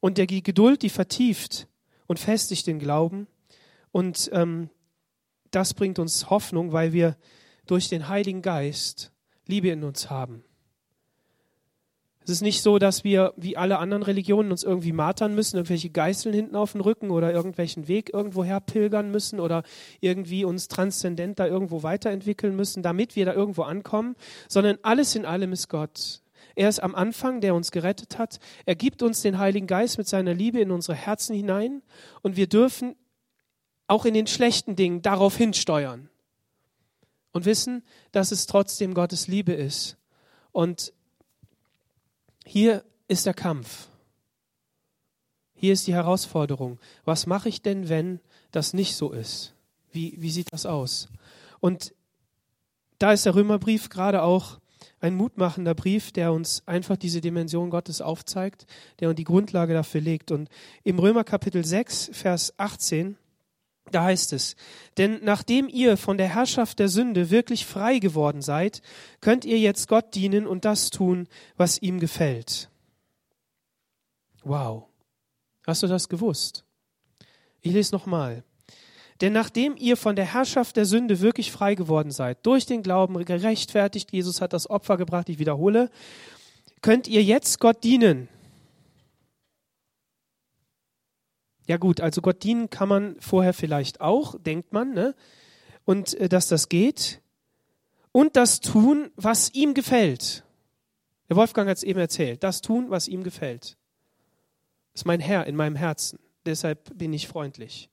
Und 0.00 0.18
der 0.18 0.26
Geduld, 0.26 0.82
die 0.82 0.90
vertieft 0.90 1.66
und 2.06 2.18
festigt 2.18 2.66
den 2.66 2.78
Glauben. 2.78 3.26
Und 3.90 4.30
ähm, 4.32 4.70
das 5.50 5.74
bringt 5.74 5.98
uns 5.98 6.30
Hoffnung, 6.30 6.72
weil 6.72 6.92
wir 6.92 7.16
durch 7.66 7.88
den 7.88 8.08
Heiligen 8.08 8.42
Geist 8.42 9.12
Liebe 9.46 9.68
in 9.70 9.82
uns 9.82 10.10
haben. 10.10 10.44
Es 12.28 12.32
ist 12.32 12.42
nicht 12.42 12.60
so, 12.60 12.78
dass 12.78 13.04
wir 13.04 13.32
wie 13.38 13.56
alle 13.56 13.78
anderen 13.78 14.02
Religionen 14.02 14.50
uns 14.50 14.62
irgendwie 14.62 14.92
martern 14.92 15.34
müssen, 15.34 15.56
irgendwelche 15.56 15.88
Geißeln 15.88 16.34
hinten 16.34 16.56
auf 16.56 16.72
den 16.72 16.82
Rücken 16.82 17.08
oder 17.08 17.32
irgendwelchen 17.32 17.88
Weg 17.88 18.12
irgendwoher 18.12 18.60
pilgern 18.60 19.10
müssen 19.10 19.40
oder 19.40 19.62
irgendwie 20.02 20.44
uns 20.44 20.68
transzendent 20.68 21.38
da 21.38 21.46
irgendwo 21.46 21.82
weiterentwickeln 21.82 22.54
müssen, 22.54 22.82
damit 22.82 23.16
wir 23.16 23.24
da 23.24 23.32
irgendwo 23.32 23.62
ankommen, 23.62 24.14
sondern 24.46 24.76
alles 24.82 25.16
in 25.16 25.24
allem 25.24 25.54
ist 25.54 25.70
Gott. 25.70 26.20
Er 26.54 26.68
ist 26.68 26.82
am 26.82 26.94
Anfang, 26.94 27.40
der 27.40 27.54
uns 27.54 27.70
gerettet 27.70 28.18
hat. 28.18 28.40
Er 28.66 28.74
gibt 28.74 29.02
uns 29.02 29.22
den 29.22 29.38
Heiligen 29.38 29.66
Geist 29.66 29.96
mit 29.96 30.06
seiner 30.06 30.34
Liebe 30.34 30.60
in 30.60 30.70
unsere 30.70 30.98
Herzen 30.98 31.34
hinein 31.34 31.80
und 32.20 32.36
wir 32.36 32.46
dürfen 32.46 32.94
auch 33.86 34.04
in 34.04 34.12
den 34.12 34.26
schlechten 34.26 34.76
Dingen 34.76 35.00
darauf 35.00 35.34
hinsteuern 35.34 36.10
und 37.32 37.46
wissen, 37.46 37.84
dass 38.12 38.32
es 38.32 38.46
trotzdem 38.46 38.92
Gottes 38.92 39.28
Liebe 39.28 39.54
ist. 39.54 39.96
Und 40.52 40.92
hier 42.48 42.82
ist 43.08 43.26
der 43.26 43.34
Kampf. 43.34 43.88
Hier 45.54 45.74
ist 45.74 45.86
die 45.86 45.92
Herausforderung. 45.92 46.78
Was 47.04 47.26
mache 47.26 47.50
ich 47.50 47.60
denn, 47.60 47.90
wenn 47.90 48.20
das 48.52 48.72
nicht 48.72 48.96
so 48.96 49.12
ist? 49.12 49.54
Wie, 49.92 50.14
wie 50.16 50.30
sieht 50.30 50.50
das 50.50 50.64
aus? 50.64 51.08
Und 51.60 51.94
da 52.98 53.12
ist 53.12 53.26
der 53.26 53.34
Römerbrief 53.34 53.90
gerade 53.90 54.22
auch 54.22 54.60
ein 54.98 55.14
mutmachender 55.14 55.74
Brief, 55.74 56.10
der 56.10 56.32
uns 56.32 56.62
einfach 56.66 56.96
diese 56.96 57.20
Dimension 57.20 57.68
Gottes 57.68 58.00
aufzeigt, 58.00 58.66
der 59.00 59.10
uns 59.10 59.16
die 59.16 59.24
Grundlage 59.24 59.74
dafür 59.74 60.00
legt. 60.00 60.30
Und 60.30 60.48
im 60.84 60.98
Römer 60.98 61.24
Kapitel 61.24 61.66
6, 61.66 62.10
Vers 62.14 62.54
18, 62.56 63.18
da 63.90 64.04
heißt 64.04 64.32
es, 64.32 64.56
denn 64.96 65.20
nachdem 65.22 65.68
ihr 65.68 65.96
von 65.96 66.18
der 66.18 66.34
Herrschaft 66.34 66.78
der 66.78 66.88
Sünde 66.88 67.30
wirklich 67.30 67.66
frei 67.66 67.98
geworden 67.98 68.42
seid, 68.42 68.82
könnt 69.20 69.44
ihr 69.44 69.58
jetzt 69.58 69.88
Gott 69.88 70.14
dienen 70.14 70.46
und 70.46 70.64
das 70.64 70.90
tun, 70.90 71.28
was 71.56 71.80
ihm 71.80 72.00
gefällt. 72.00 72.70
Wow. 74.44 74.84
Hast 75.66 75.82
du 75.82 75.86
das 75.86 76.08
gewusst? 76.08 76.64
Ich 77.60 77.72
lese 77.72 77.94
nochmal. 77.94 78.44
Denn 79.20 79.32
nachdem 79.32 79.76
ihr 79.76 79.96
von 79.96 80.16
der 80.16 80.32
Herrschaft 80.32 80.76
der 80.76 80.84
Sünde 80.84 81.20
wirklich 81.20 81.50
frei 81.50 81.74
geworden 81.74 82.10
seid, 82.10 82.46
durch 82.46 82.66
den 82.66 82.82
Glauben 82.82 83.24
gerechtfertigt, 83.24 84.12
Jesus 84.12 84.40
hat 84.40 84.52
das 84.52 84.70
Opfer 84.70 84.96
gebracht, 84.96 85.28
ich 85.28 85.38
wiederhole, 85.38 85.90
könnt 86.82 87.08
ihr 87.08 87.22
jetzt 87.22 87.58
Gott 87.58 87.82
dienen. 87.82 88.28
Ja 91.68 91.76
gut, 91.76 92.00
also 92.00 92.22
Gott 92.22 92.42
dienen 92.42 92.70
kann 92.70 92.88
man 92.88 93.16
vorher 93.20 93.52
vielleicht 93.52 94.00
auch, 94.00 94.36
denkt 94.40 94.72
man, 94.72 94.94
ne? 94.94 95.14
und 95.84 96.14
äh, 96.14 96.28
dass 96.28 96.48
das 96.48 96.68
geht. 96.68 97.20
Und 98.10 98.36
das 98.36 98.60
tun, 98.60 99.10
was 99.16 99.54
ihm 99.54 99.74
gefällt. 99.74 100.44
Der 101.28 101.36
Wolfgang 101.36 101.68
hat 101.68 101.76
es 101.76 101.82
eben 101.82 102.00
erzählt. 102.00 102.42
Das 102.42 102.62
tun, 102.62 102.86
was 102.88 103.06
ihm 103.06 103.22
gefällt. 103.22 103.76
Das 104.92 105.02
ist 105.02 105.04
mein 105.06 105.20
Herr 105.20 105.46
in 105.46 105.56
meinem 105.56 105.76
Herzen. 105.76 106.18
Deshalb 106.46 106.96
bin 106.96 107.12
ich 107.12 107.28
freundlich. 107.28 107.90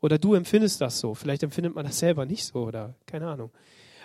Oder 0.00 0.18
du 0.18 0.34
empfindest 0.34 0.80
das 0.80 1.00
so. 1.00 1.14
Vielleicht 1.14 1.42
empfindet 1.42 1.74
man 1.74 1.84
das 1.84 1.98
selber 1.98 2.24
nicht 2.24 2.44
so 2.44 2.64
oder 2.64 2.94
keine 3.06 3.26
Ahnung. 3.26 3.50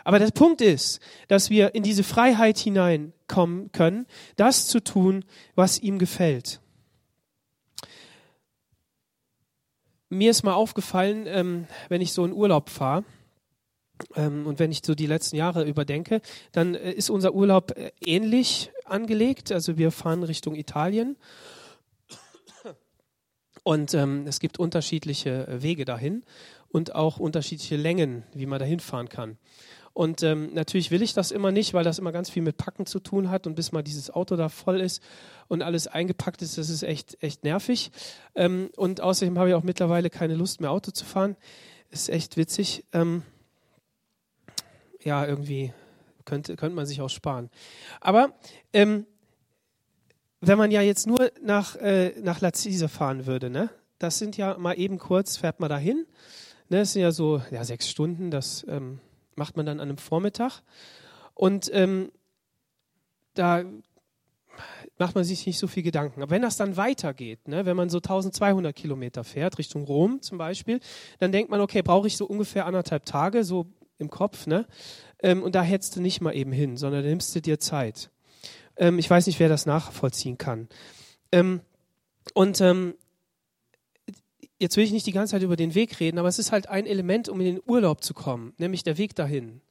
Aber 0.04 0.20
der 0.20 0.32
Punkt 0.32 0.60
ist, 0.62 1.00
dass 1.28 1.52
wir 1.52 1.76
in 1.76 1.84
diese 1.84 2.04
Freiheit 2.04 2.58
hineinkommen 2.58 3.72
können, 3.72 4.08
das 4.36 4.68
zu 4.68 4.84
tun, 4.84 5.24
was 5.56 5.80
ihm 5.80 6.00
gefällt. 6.00 6.63
Mir 10.14 10.32
ist 10.32 10.44
mal 10.44 10.54
aufgefallen, 10.54 11.26
ähm, 11.28 11.68
wenn 11.90 12.02
ich 12.02 12.14
so 12.14 12.24
in 12.26 12.34
Urlaub 12.34 12.70
fahre, 12.70 13.04
ähm, 14.16 14.48
und 14.48 14.60
wenn 14.60 14.72
ich 14.72 14.82
so 14.84 14.96
die 14.96 15.08
letzten 15.08 15.36
Jahre 15.36 15.64
überdenke, 15.64 16.22
dann 16.52 16.76
äh, 16.76 16.92
ist 16.92 17.10
unser 17.10 17.34
Urlaub 17.34 17.78
äh, 17.78 17.92
ähnlich 18.04 18.72
angelegt. 18.86 19.52
Also 19.52 19.78
wir 19.78 19.92
fahren 19.92 20.24
Richtung 20.24 20.56
Italien 20.56 21.16
und 23.64 23.94
ähm, 23.94 24.26
es 24.28 24.40
gibt 24.40 24.60
unterschiedliche 24.60 25.48
äh, 25.48 25.62
Wege 25.62 25.86
dahin 25.86 26.24
und 26.70 26.96
auch 26.96 27.18
unterschiedliche 27.18 27.78
Längen, 27.78 28.24
wie 28.34 28.46
man 28.46 28.60
dahin 28.60 28.80
fahren 28.80 29.10
kann. 29.10 29.38
Und 29.94 30.24
ähm, 30.24 30.54
natürlich 30.54 30.90
will 30.90 31.04
ich 31.04 31.14
das 31.14 31.32
immer 31.32 31.52
nicht, 31.52 31.74
weil 31.76 31.84
das 31.84 32.00
immer 32.00 32.12
ganz 32.12 32.30
viel 32.30 32.42
mit 32.42 32.58
Packen 32.58 32.88
zu 32.88 33.00
tun 33.00 33.30
hat 33.30 33.46
und 33.46 33.56
bis 33.56 33.72
mal 33.72 33.84
dieses 33.84 34.10
Auto 34.10 34.36
da 34.36 34.50
voll 34.50 34.82
ist 34.82 35.04
und 35.48 35.62
alles 35.62 35.88
eingepackt 35.88 36.42
ist, 36.42 36.58
das 36.58 36.70
ist 36.70 36.82
echt, 36.82 37.18
echt 37.22 37.44
nervig. 37.44 37.92
Ähm, 38.34 38.72
und 38.76 39.02
außerdem 39.02 39.38
habe 39.38 39.50
ich 39.50 39.56
auch 39.56 39.64
mittlerweile 39.64 40.10
keine 40.10 40.34
Lust 40.34 40.62
mehr 40.62 40.72
Auto 40.72 40.92
zu 40.92 41.06
fahren. 41.06 41.38
Ist 41.92 42.10
echt 42.10 42.38
witzig. 42.38 42.86
Ähm, 42.92 43.22
ja, 45.04 45.26
irgendwie 45.28 45.74
könnte, 46.26 46.56
könnte 46.56 46.76
man 46.76 46.88
sich 46.88 47.02
auch 47.02 47.10
sparen. 47.10 47.52
Aber 48.02 48.34
ähm, 48.72 49.06
wenn 50.42 50.58
man 50.58 50.72
ja 50.72 50.82
jetzt 50.82 51.06
nur 51.06 51.32
nach, 51.42 51.76
äh, 51.76 52.14
nach 52.20 52.42
Lazise 52.42 52.90
fahren 52.90 53.28
würde, 53.28 53.52
ne? 53.52 53.70
das 54.00 54.18
sind 54.18 54.38
ja 54.38 54.58
mal 54.58 54.74
eben 54.74 54.98
kurz, 54.98 55.38
fährt 55.38 55.60
man 55.60 55.70
dahin. 55.70 56.08
Ne? 56.70 56.80
Das 56.80 56.94
sind 56.94 57.04
ja 57.04 57.12
so 57.12 57.42
ja, 57.52 57.64
sechs 57.64 57.90
Stunden, 57.90 58.32
das 58.32 58.66
ähm, 58.68 59.00
macht 59.36 59.58
man 59.58 59.66
dann 59.66 59.80
an 59.80 59.90
einem 59.90 59.98
Vormittag. 59.98 60.62
Und 61.34 61.70
ähm, 61.74 62.12
da 63.34 63.64
macht 64.98 65.16
man 65.16 65.24
sich 65.24 65.46
nicht 65.46 65.58
so 65.58 65.68
viel 65.68 65.84
Gedanken. 65.84 66.22
Aber 66.22 66.32
wenn 66.32 66.42
das 66.42 66.58
dann 66.58 66.78
weitergeht, 66.78 67.48
ne, 67.48 67.66
wenn 67.66 67.76
man 67.76 67.90
so 67.90 67.98
1200 67.98 68.76
Kilometer 68.76 69.24
fährt, 69.24 69.58
Richtung 69.58 69.84
Rom 69.84 70.22
zum 70.22 70.38
Beispiel, 70.38 70.80
dann 71.20 71.32
denkt 71.32 71.50
man, 71.50 71.62
okay, 71.62 71.82
brauche 71.82 72.08
ich 72.08 72.18
so 72.18 72.26
ungefähr 72.26 72.66
anderthalb 72.66 73.06
Tage, 73.06 73.44
so 73.44 73.66
im 73.98 74.10
Kopf, 74.10 74.48
ne? 74.48 74.68
Ähm, 75.20 75.42
und 75.42 75.56
da 75.56 75.64
hättest 75.64 75.96
du 75.96 76.02
nicht 76.02 76.22
mal 76.22 76.36
eben 76.36 76.52
hin, 76.52 76.78
sondern 76.78 77.04
nimmst 77.06 77.36
du 77.36 77.42
dir 77.42 77.60
Zeit. 77.60 78.12
Ähm, 78.76 79.00
ich 79.00 79.10
weiß 79.10 79.28
nicht, 79.28 79.40
wer 79.40 79.50
das 79.50 79.66
nachvollziehen 79.66 80.38
kann. 80.38 80.68
Ähm, 81.32 81.62
und 82.34 82.62
ähm, 82.62 82.96
jetzt 84.64 84.78
will 84.78 84.86
ich 84.86 84.94
nicht 84.94 85.06
die 85.06 85.12
ganze 85.12 85.32
Zeit 85.32 85.44
über 85.44 85.58
den 85.58 85.76
Weg 85.76 86.00
reden, 86.00 86.18
aber 86.18 86.30
es 86.30 86.40
ist 86.40 86.52
halt 86.52 86.70
ein 86.70 86.86
Element, 86.86 87.28
um 87.30 87.40
in 87.42 87.46
den 87.46 87.62
Urlaub 87.68 88.04
zu 88.04 88.14
kommen, 88.14 88.54
nämlich 88.58 88.84
der 88.84 88.98
Weg 88.98 89.14
dahin. 89.14 89.62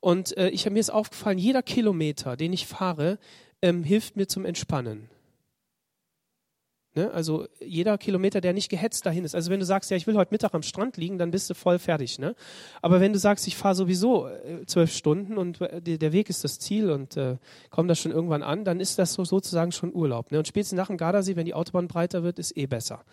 Und 0.00 0.36
äh, 0.36 0.48
ich, 0.50 0.64
mir 0.70 0.78
ist 0.78 0.90
aufgefallen, 0.90 1.38
jeder 1.38 1.62
Kilometer, 1.62 2.36
den 2.36 2.52
ich 2.52 2.66
fahre, 2.66 3.18
ähm, 3.62 3.82
hilft 3.82 4.16
mir 4.16 4.28
zum 4.28 4.44
Entspannen. 4.44 5.10
Ne? 6.94 7.10
Also 7.10 7.48
jeder 7.60 7.98
Kilometer, 7.98 8.40
der 8.40 8.52
nicht 8.52 8.68
gehetzt 8.68 9.04
dahin 9.06 9.24
ist. 9.24 9.34
Also 9.34 9.50
wenn 9.50 9.58
du 9.58 9.66
sagst, 9.66 9.90
ja, 9.90 9.96
ich 9.96 10.06
will 10.06 10.16
heute 10.16 10.32
Mittag 10.32 10.54
am 10.54 10.62
Strand 10.62 10.96
liegen, 10.96 11.18
dann 11.18 11.32
bist 11.32 11.50
du 11.50 11.54
voll 11.54 11.80
fertig. 11.80 12.20
Ne? 12.20 12.36
Aber 12.80 13.00
wenn 13.00 13.12
du 13.12 13.18
sagst, 13.18 13.48
ich 13.48 13.56
fahre 13.56 13.74
sowieso 13.74 14.28
äh, 14.28 14.64
zwölf 14.66 14.92
Stunden 14.92 15.36
und 15.36 15.60
äh, 15.60 15.80
der 15.98 16.12
Weg 16.12 16.30
ist 16.30 16.44
das 16.44 16.60
Ziel 16.60 16.90
und 16.90 17.16
äh, 17.16 17.38
komme 17.70 17.88
da 17.88 17.96
schon 17.96 18.12
irgendwann 18.12 18.44
an, 18.44 18.64
dann 18.64 18.78
ist 18.78 19.00
das 19.00 19.14
so, 19.14 19.24
sozusagen 19.24 19.72
schon 19.72 19.92
Urlaub. 19.92 20.30
Ne? 20.30 20.38
Und 20.38 20.46
spätestens 20.46 20.76
nach 20.76 20.86
dem 20.86 20.96
Gardasee, 20.96 21.34
wenn 21.34 21.46
die 21.46 21.54
Autobahn 21.54 21.88
breiter 21.88 22.22
wird, 22.22 22.38
ist 22.38 22.56
eh 22.56 22.66
besser. 22.66 23.04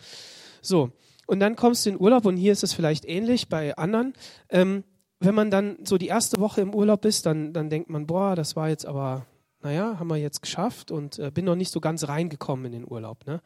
So, 0.62 0.92
und 1.26 1.40
dann 1.40 1.56
kommst 1.56 1.86
du 1.86 1.90
in 1.90 2.00
Urlaub 2.00 2.24
und 2.24 2.36
hier 2.36 2.52
ist 2.52 2.62
es 2.62 2.72
vielleicht 2.72 3.04
ähnlich 3.04 3.48
bei 3.48 3.76
anderen. 3.76 4.14
Ähm, 4.48 4.84
wenn 5.18 5.34
man 5.34 5.50
dann 5.50 5.78
so 5.84 5.98
die 5.98 6.08
erste 6.08 6.40
Woche 6.40 6.60
im 6.60 6.74
Urlaub 6.74 7.04
ist, 7.04 7.26
dann, 7.26 7.52
dann 7.52 7.70
denkt 7.70 7.90
man, 7.90 8.06
boah, 8.06 8.36
das 8.36 8.54
war 8.56 8.68
jetzt 8.68 8.86
aber 8.86 9.26
naja, 9.62 9.98
haben 9.98 10.08
wir 10.08 10.16
jetzt 10.16 10.42
geschafft 10.42 10.90
und 10.90 11.18
äh, 11.18 11.30
bin 11.32 11.44
noch 11.44 11.56
nicht 11.56 11.72
so 11.72 11.80
ganz 11.80 12.06
reingekommen 12.06 12.66
in 12.66 12.72
den 12.72 12.90
Urlaub. 12.90 13.26
Ne? 13.26 13.40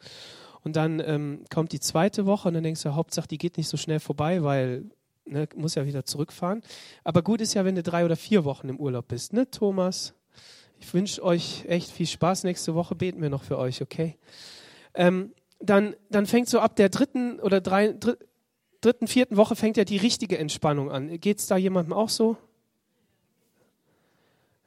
Und 0.62 0.76
dann 0.76 1.00
ähm, 1.00 1.44
kommt 1.50 1.72
die 1.72 1.80
zweite 1.80 2.26
Woche 2.26 2.48
und 2.48 2.54
dann 2.54 2.62
denkst 2.62 2.82
du, 2.82 2.94
Hauptsache, 2.94 3.28
die 3.28 3.38
geht 3.38 3.56
nicht 3.56 3.68
so 3.68 3.76
schnell 3.76 4.00
vorbei, 4.00 4.42
weil 4.42 4.84
ne, 5.24 5.48
muss 5.56 5.76
ja 5.76 5.86
wieder 5.86 6.04
zurückfahren. 6.04 6.62
Aber 7.04 7.22
gut 7.22 7.40
ist 7.40 7.54
ja, 7.54 7.64
wenn 7.64 7.74
du 7.74 7.82
drei 7.82 8.04
oder 8.04 8.16
vier 8.16 8.44
Wochen 8.44 8.68
im 8.68 8.78
Urlaub 8.78 9.08
bist, 9.08 9.32
ne, 9.32 9.50
Thomas? 9.50 10.14
Ich 10.78 10.92
wünsche 10.92 11.22
euch 11.22 11.64
echt 11.68 11.90
viel 11.90 12.06
Spaß. 12.06 12.44
Nächste 12.44 12.74
Woche 12.74 12.94
beten 12.94 13.20
wir 13.20 13.30
noch 13.30 13.42
für 13.42 13.58
euch, 13.58 13.82
okay? 13.82 14.16
Ähm, 14.94 15.32
dann, 15.60 15.94
dann 16.08 16.26
fängt 16.26 16.48
so 16.48 16.60
ab 16.60 16.76
der 16.76 16.88
dritten 16.88 17.38
oder 17.40 17.60
drei, 17.60 17.94
dritten, 18.80 19.06
vierten 19.06 19.36
Woche 19.36 19.56
fängt 19.56 19.76
ja 19.76 19.84
die 19.84 19.98
richtige 19.98 20.38
Entspannung 20.38 20.90
an. 20.90 21.20
Geht 21.20 21.38
es 21.38 21.46
da 21.46 21.56
jemandem 21.56 21.92
auch 21.92 22.08
so? 22.08 22.36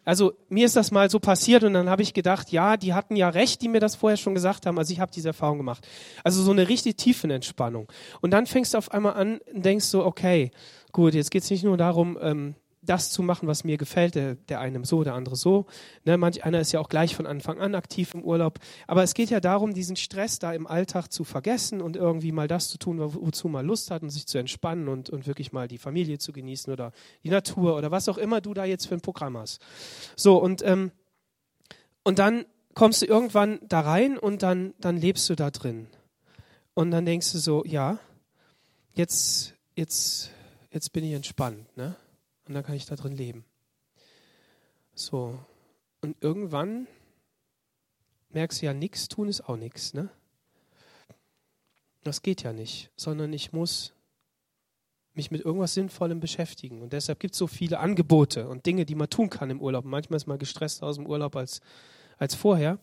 Also 0.06 0.34
mir 0.50 0.66
ist 0.66 0.76
das 0.76 0.92
mal 0.92 1.10
so 1.10 1.20
passiert 1.20 1.64
und 1.64 1.74
dann 1.74 1.90
habe 1.90 2.02
ich 2.02 2.14
gedacht, 2.14 2.52
ja, 2.52 2.76
die 2.76 2.94
hatten 2.94 3.16
ja 3.16 3.30
recht, 3.30 3.62
die 3.62 3.70
mir 3.70 3.80
das 3.80 3.96
vorher 3.96 4.18
schon 4.18 4.34
gesagt 4.34 4.66
haben. 4.66 4.78
Also 4.78 4.92
ich 4.92 5.00
habe 5.00 5.12
diese 5.14 5.30
Erfahrung 5.30 5.58
gemacht. 5.58 5.88
Also 6.24 6.44
so 6.44 6.52
eine 6.52 6.68
richtig 6.68 6.98
tiefe 6.98 7.32
Entspannung. 7.32 7.90
Und 8.20 8.32
dann 8.32 8.46
fängst 8.46 8.74
du 8.74 8.78
auf 8.78 8.92
einmal 8.92 9.14
an 9.14 9.40
und 9.54 9.64
denkst 9.64 9.86
so, 9.86 10.06
okay, 10.06 10.52
gut, 10.92 11.14
jetzt 11.14 11.32
geht 11.32 11.44
es 11.44 11.50
nicht 11.50 11.64
nur 11.64 11.78
darum, 11.78 12.18
ähm, 12.22 12.56
das 12.86 13.12
zu 13.12 13.24
machen, 13.24 13.48
was 13.48 13.64
mir 13.64 13.78
gefällt, 13.78 14.16
der, 14.16 14.36
der 14.36 14.60
einem 14.60 14.84
so, 14.84 15.04
der 15.04 15.14
andere 15.14 15.36
so. 15.36 15.66
Ne, 16.06 16.18
manch 16.18 16.44
einer 16.44 16.60
ist 16.60 16.72
ja 16.72 16.80
auch 16.80 16.90
gleich 16.90 17.16
von 17.16 17.26
Anfang 17.26 17.60
an 17.60 17.76
aktiv 17.76 18.14
im 18.14 18.24
Urlaub. 18.24 18.60
Aber 18.88 19.04
es 19.04 19.14
geht 19.14 19.30
ja 19.30 19.40
darum, 19.40 19.74
diesen 19.74 19.96
Stress 19.96 20.40
da 20.40 20.54
im 20.54 20.68
Alltag 20.68 21.08
zu 21.08 21.24
vergessen 21.24 21.82
und 21.82 21.96
irgendwie 21.96 22.32
mal 22.32 22.48
das 22.48 22.70
zu 22.70 22.78
tun, 22.78 23.00
wozu 23.00 23.48
man 23.48 23.66
Lust 23.66 23.92
hat 23.92 24.04
und 24.04 24.10
sich 24.10 24.28
zu 24.28 24.38
entspannen 24.38 24.88
und, 24.88 25.10
und 25.10 25.28
wirklich 25.28 25.52
mal 25.52 25.68
die 25.68 25.78
Familie 25.78 26.18
zu 26.18 26.34
genießen 26.34 26.72
oder 26.72 26.92
die 27.24 27.30
Natur 27.30 27.78
oder 27.78 27.92
was 27.92 28.10
auch 28.10 28.18
immer 28.18 28.42
du 28.42 28.54
da 28.54 28.66
jetzt 28.66 28.88
für 28.88 28.96
ein 28.96 29.02
Programm 29.02 29.38
hast. 29.38 29.62
So, 30.16 30.38
und, 30.38 30.62
ähm, 30.64 30.92
und 32.04 32.20
dann 32.20 32.46
kommst 32.74 33.02
du 33.02 33.06
irgendwann 33.06 33.60
da 33.64 33.82
rein 33.82 34.18
und 34.18 34.44
dann, 34.44 34.74
dann 34.80 34.98
lebst 34.98 35.30
du 35.30 35.36
da 35.36 35.52
drin. 35.52 35.88
Und 36.74 36.92
dann 36.92 37.06
denkst 37.06 37.32
du 37.32 37.38
so, 37.38 37.64
ja, 37.66 38.00
jetzt, 38.94 39.54
jetzt, 39.76 40.32
jetzt 40.72 40.92
bin 40.92 41.04
ich 41.04 41.14
entspannt. 41.14 41.66
Ne? 41.78 41.96
Und 42.48 42.54
dann 42.54 42.64
kann 42.64 42.76
ich 42.76 42.86
da 42.86 42.96
drin 42.96 43.16
leben. 43.16 43.46
So. 44.94 45.40
Und 46.02 46.18
irgendwann 46.22 46.88
merkst 48.30 48.62
du 48.62 48.66
ja, 48.66 48.74
nichts 48.74 49.08
tun 49.08 49.28
ist 49.28 49.42
auch 49.42 49.58
nichts, 49.58 49.94
ne? 49.94 50.10
Das 52.04 52.22
geht 52.22 52.44
ja 52.44 52.52
nicht, 52.52 52.92
sondern 52.98 53.32
ich 53.32 53.54
muss 53.54 53.94
mich 55.14 55.32
mit 55.32 55.46
irgendwas 55.46 55.74
Sinnvollem 55.74 56.20
beschäftigen. 56.20 56.82
Und 56.82 56.92
deshalb 56.92 57.20
gibt 57.20 57.34
es 57.34 57.38
so 57.38 57.48
viele 57.48 57.80
Angebote 57.80 58.48
und 58.50 58.66
Dinge, 58.66 58.86
die 58.86 58.96
man 58.96 59.10
tun 59.10 59.30
kann 59.30 59.50
im 59.50 59.62
Urlaub. 59.62 59.86
Manchmal 59.86 60.18
ist 60.18 60.28
man 60.28 60.40
gestresster 60.40 60.88
aus 60.88 60.96
dem 60.96 61.06
Urlaub 61.06 61.36
als, 61.36 61.62
als 62.18 62.36
vorher. 62.36 62.80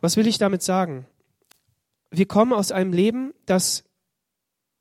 Was 0.00 0.16
will 0.16 0.26
ich 0.26 0.38
damit 0.38 0.62
sagen? 0.62 1.06
Wir 2.10 2.26
kommen 2.26 2.52
aus 2.52 2.72
einem 2.72 2.92
Leben, 2.92 3.34
das 3.44 3.84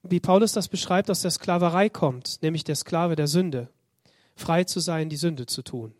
wie 0.03 0.19
Paulus 0.19 0.53
das 0.53 0.67
beschreibt, 0.67 1.09
aus 1.09 1.21
der 1.21 1.31
Sklaverei 1.31 1.89
kommt, 1.89 2.41
nämlich 2.41 2.63
der 2.63 2.75
Sklave 2.75 3.15
der 3.15 3.27
Sünde. 3.27 3.69
Frei 4.35 4.63
zu 4.63 4.79
sein, 4.79 5.09
die 5.09 5.17
Sünde 5.17 5.45
zu 5.45 5.61
tun. 5.61 5.93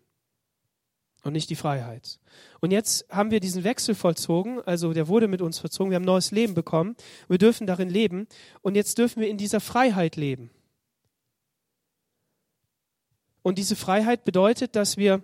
Und 1.23 1.33
nicht 1.33 1.49
die 1.49 1.55
Freiheit. 1.55 2.17
Und 2.61 2.71
jetzt 2.71 3.05
haben 3.09 3.29
wir 3.29 3.41
diesen 3.41 3.65
Wechsel 3.65 3.93
vollzogen, 3.93 4.61
also 4.61 4.93
der 4.93 5.09
wurde 5.09 5.27
mit 5.27 5.41
uns 5.41 5.59
verzogen, 5.59 5.91
wir 5.91 5.95
haben 5.95 6.05
neues 6.05 6.31
Leben 6.31 6.53
bekommen, 6.53 6.95
wir 7.27 7.37
dürfen 7.37 7.67
darin 7.67 7.89
leben 7.89 8.27
und 8.61 8.75
jetzt 8.75 8.97
dürfen 8.97 9.19
wir 9.19 9.27
in 9.27 9.37
dieser 9.37 9.59
Freiheit 9.59 10.15
leben. 10.15 10.49
Und 13.41 13.57
diese 13.57 13.75
Freiheit 13.75 14.23
bedeutet, 14.23 14.77
dass 14.77 14.95
wir 14.95 15.21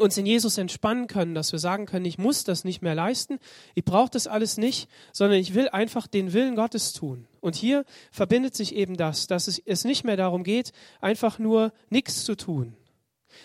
uns 0.00 0.16
in 0.16 0.26
Jesus 0.26 0.58
entspannen 0.58 1.06
können, 1.06 1.34
dass 1.34 1.52
wir 1.52 1.58
sagen 1.58 1.86
können, 1.86 2.04
ich 2.04 2.18
muss 2.18 2.44
das 2.44 2.64
nicht 2.64 2.82
mehr 2.82 2.94
leisten, 2.94 3.38
ich 3.74 3.84
brauche 3.84 4.10
das 4.10 4.26
alles 4.26 4.56
nicht, 4.56 4.88
sondern 5.12 5.38
ich 5.38 5.54
will 5.54 5.68
einfach 5.68 6.06
den 6.06 6.32
Willen 6.32 6.56
Gottes 6.56 6.92
tun. 6.92 7.26
Und 7.40 7.56
hier 7.56 7.84
verbindet 8.10 8.54
sich 8.54 8.74
eben 8.74 8.96
das, 8.96 9.26
dass 9.26 9.48
es, 9.48 9.58
es 9.58 9.84
nicht 9.84 10.04
mehr 10.04 10.16
darum 10.16 10.44
geht, 10.44 10.72
einfach 11.00 11.38
nur 11.38 11.72
nichts 11.88 12.24
zu 12.24 12.36
tun, 12.36 12.76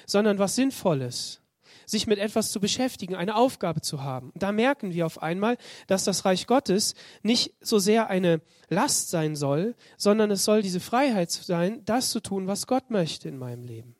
sondern 0.06 0.40
was 0.40 0.56
Sinnvolles, 0.56 1.42
sich 1.86 2.08
mit 2.08 2.20
etwas 2.20 2.52
zu 2.52 2.60
beschäftigen, 2.60 3.16
eine 3.16 3.36
Aufgabe 3.36 3.82
zu 3.82 4.02
haben. 4.02 4.32
da 4.36 4.52
merken 4.52 4.94
wir 4.94 5.06
auf 5.06 5.22
einmal, 5.22 5.58
dass 5.88 6.04
das 6.04 6.26
Reich 6.26 6.48
Gottes 6.48 6.96
nicht 7.22 7.54
so 7.62 7.80
sehr 7.80 8.10
eine 8.10 8.42
Last 8.70 9.10
sein 9.10 9.36
soll, 9.36 9.76
sondern 9.98 10.32
es 10.32 10.44
soll 10.44 10.62
diese 10.62 10.80
Freiheit 10.80 11.32
sein, 11.32 11.84
das 11.86 12.10
zu 12.10 12.20
tun, 12.22 12.48
was 12.48 12.68
Gott 12.68 12.90
möchte 12.90 13.30
in 13.30 13.38
meinem 13.38 13.64
Leben. 13.64 13.96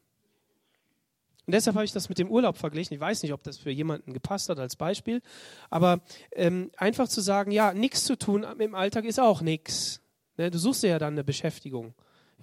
Und 1.46 1.54
deshalb 1.54 1.76
habe 1.76 1.86
ich 1.86 1.92
das 1.92 2.10
mit 2.10 2.18
dem 2.18 2.30
Urlaub 2.30 2.58
verglichen. 2.58 2.96
Ich 2.96 3.00
weiß 3.00 3.22
nicht, 3.24 3.34
ob 3.34 3.44
das 3.44 3.58
für 3.58 3.70
jemanden 3.70 4.14
gepasst 4.14 4.50
hat 4.50 4.60
als 4.60 4.76
Beispiel, 4.76 5.22
aber 5.70 6.02
ähm, 6.32 6.72
einfach 6.78 7.08
zu 7.08 7.22
sagen, 7.22 7.52
ja, 7.52 7.74
nichts 7.74 8.04
zu 8.04 8.18
tun 8.18 8.46
im 8.60 8.76
Alltag 8.76 9.06
ist 9.06 9.20
auch 9.20 9.42
nichts. 9.42 10.02
Ne, 10.38 10.52
du 10.52 10.58
suchst 10.58 10.84
dir 10.84 10.90
ja 10.90 11.00
dann 11.00 11.14
eine 11.14 11.24
Beschäftigung. 11.24 11.94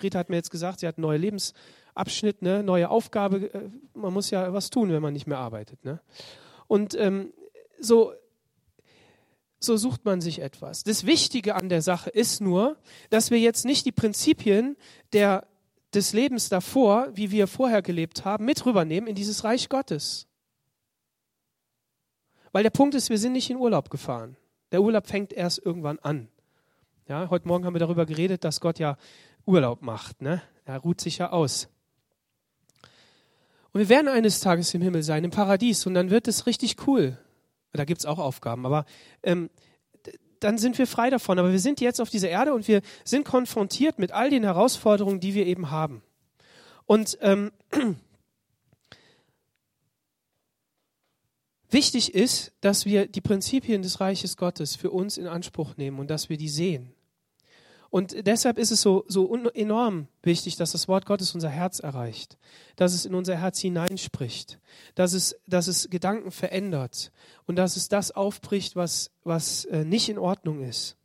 Rita 0.03 0.19
hat 0.19 0.31
mir 0.31 0.37
jetzt 0.37 0.51
gesagt, 0.51 0.81
sie 0.81 0.87
hat 0.87 0.99
einen 0.99 1.03
neuen 1.03 1.21
Lebensabschnitt, 1.21 2.43
ne, 2.43 2.63
neue 2.63 2.89
Aufgabe. 2.89 3.53
Äh, 3.53 3.71
man 3.95 4.13
muss 4.13 4.31
ja 4.31 4.53
was 4.53 4.71
tun, 4.71 4.91
wenn 4.91 5.03
man 5.03 5.13
nicht 5.13 5.27
mehr 5.27 5.39
arbeitet. 5.39 5.85
Ne? 5.85 6.01
Und 6.69 6.95
ähm, 6.95 7.33
so, 7.81 8.13
so 9.59 9.77
sucht 9.77 10.05
man 10.05 10.21
sich 10.21 10.41
etwas. 10.41 10.85
Das 10.85 11.07
Wichtige 11.07 11.55
an 11.55 11.69
der 11.69 11.83
Sache 11.83 12.11
ist 12.11 12.41
nur, 12.41 12.77
dass 13.11 13.31
wir 13.31 13.39
jetzt 13.39 13.65
nicht 13.65 13.85
die 13.85 13.93
Prinzipien 13.93 14.77
der 15.13 15.47
des 15.95 16.13
Lebens 16.13 16.49
davor, 16.49 17.09
wie 17.15 17.31
wir 17.31 17.47
vorher 17.47 17.83
gelebt 17.83 18.25
haben, 18.25 18.45
mit 18.45 18.65
rübernehmen 18.65 19.09
in 19.09 19.15
dieses 19.15 19.45
Reich 19.45 19.69
Gottes. 19.69 20.27
Weil 22.53 22.63
der 22.63 22.71
Punkt 22.71 22.95
ist, 22.95 23.11
wir 23.11 23.19
sind 23.19 23.33
nicht 23.33 23.51
in 23.51 23.57
Urlaub 23.57 23.91
gefahren. 23.91 24.37
Der 24.73 24.83
Urlaub 24.83 25.07
fängt 25.07 25.33
erst 25.33 25.59
irgendwann 25.59 25.99
an. 25.99 26.29
Ja, 27.09 27.29
heute 27.31 27.49
Morgen 27.49 27.65
haben 27.65 27.75
wir 27.75 27.81
darüber 27.81 28.07
geredet, 28.07 28.45
dass 28.45 28.61
Gott 28.61 28.79
ja 28.79 28.97
Urlaub 29.45 29.83
macht. 29.83 30.23
Ne? 30.23 30.43
Er 30.65 30.79
ruht 30.79 31.01
sich 31.01 31.19
ja 31.19 31.31
aus. 31.31 31.69
Und 33.73 33.81
wir 33.81 33.89
werden 33.89 34.09
eines 34.09 34.41
Tages 34.41 34.73
im 34.75 34.83
Himmel 34.83 35.03
sein, 35.03 35.25
im 35.25 35.31
Paradies, 35.31 35.87
und 35.87 35.95
dann 35.95 36.11
wird 36.11 36.29
es 36.29 36.47
richtig 36.47 36.87
cool. 36.87 37.19
Da 37.73 37.85
gibt 37.87 38.01
es 38.01 38.07
auch 38.07 38.19
Aufgaben, 38.19 38.67
aber 38.67 38.85
ähm, 39.23 39.49
dann 40.45 40.59
sind 40.59 40.79
wir 40.79 40.87
frei 40.87 41.11
davon. 41.11 41.39
Aber 41.39 41.53
wir 41.53 41.59
sind 41.59 41.81
jetzt 41.81 42.01
auf 42.01 42.11
dieser 42.11 42.29
Erde 42.29 42.55
und 42.55 42.69
wir 42.69 42.83
sind 43.05 43.25
konfrontiert 43.25 43.99
mit 43.99 44.13
all 44.13 44.31
den 44.31 44.45
Herausforderungen, 44.45 45.21
die 45.21 45.35
wir 45.35 45.47
eben 45.47 45.71
haben. 45.71 46.03
Und 46.87 47.17
ähm, 47.21 47.53
wichtig 51.71 52.15
ist, 52.15 52.53
dass 52.61 52.85
wir 52.85 53.07
die 53.07 53.21
Prinzipien 53.21 53.83
des 53.83 54.01
Reiches 54.01 54.37
Gottes 54.37 54.77
für 54.77 54.91
uns 54.91 55.17
in 55.17 55.27
Anspruch 55.27 55.77
nehmen 55.77 55.99
und 55.99 56.11
dass 56.11 56.29
wir 56.29 56.37
die 56.37 56.49
sehen. 56.49 56.95
Und 57.93 58.27
deshalb 58.27 58.57
ist 58.57 58.71
es 58.71 58.81
so, 58.81 59.05
so 59.07 59.31
enorm 59.53 60.09
wichtig, 60.23 60.57
dass 60.57 60.73
das 60.73 60.89
Wort 60.89 61.05
Gottes 61.05 61.35
unser 61.35 61.51
Herz 61.51 61.79
erreicht, 61.79 62.39
dass 62.75 62.95
es 62.95 63.05
in 63.05 63.15
unser 63.15 63.37
Herz 63.37 63.59
hineinspricht, 63.59 64.59
dass 64.95 65.13
es, 65.13 65.37
dass 65.47 65.67
es 65.67 65.91
Gedanken 65.91 66.31
verändert 66.31 67.13
und 67.45 67.57
dass 67.57 67.77
es 67.77 67.91
das 67.91 68.11
aufbricht, 68.11 68.77
was, 68.77 69.11
was 69.25 69.67
äh, 69.67 69.85
nicht 69.85 70.09
in 70.09 70.19
Ordnung 70.19 70.63
ist. 70.67 70.97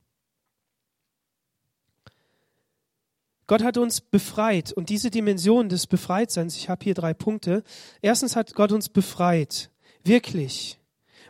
Gott 3.48 3.63
hat 3.63 3.77
uns 3.77 4.00
befreit 4.00 4.72
und 4.72 4.88
diese 4.88 5.12
Dimension 5.12 5.67
des 5.67 5.88
Befreitseins, 5.88 6.56
ich 6.56 6.70
habe 6.70 6.86
hier 6.86 6.94
drei 6.94 7.13
Punkte. 7.13 7.63
Erstens 8.01 8.38
hat 8.38 8.53
Gott 8.53 8.72
uns 8.72 8.88
befreit, 8.88 9.72
wirklich 10.06 10.79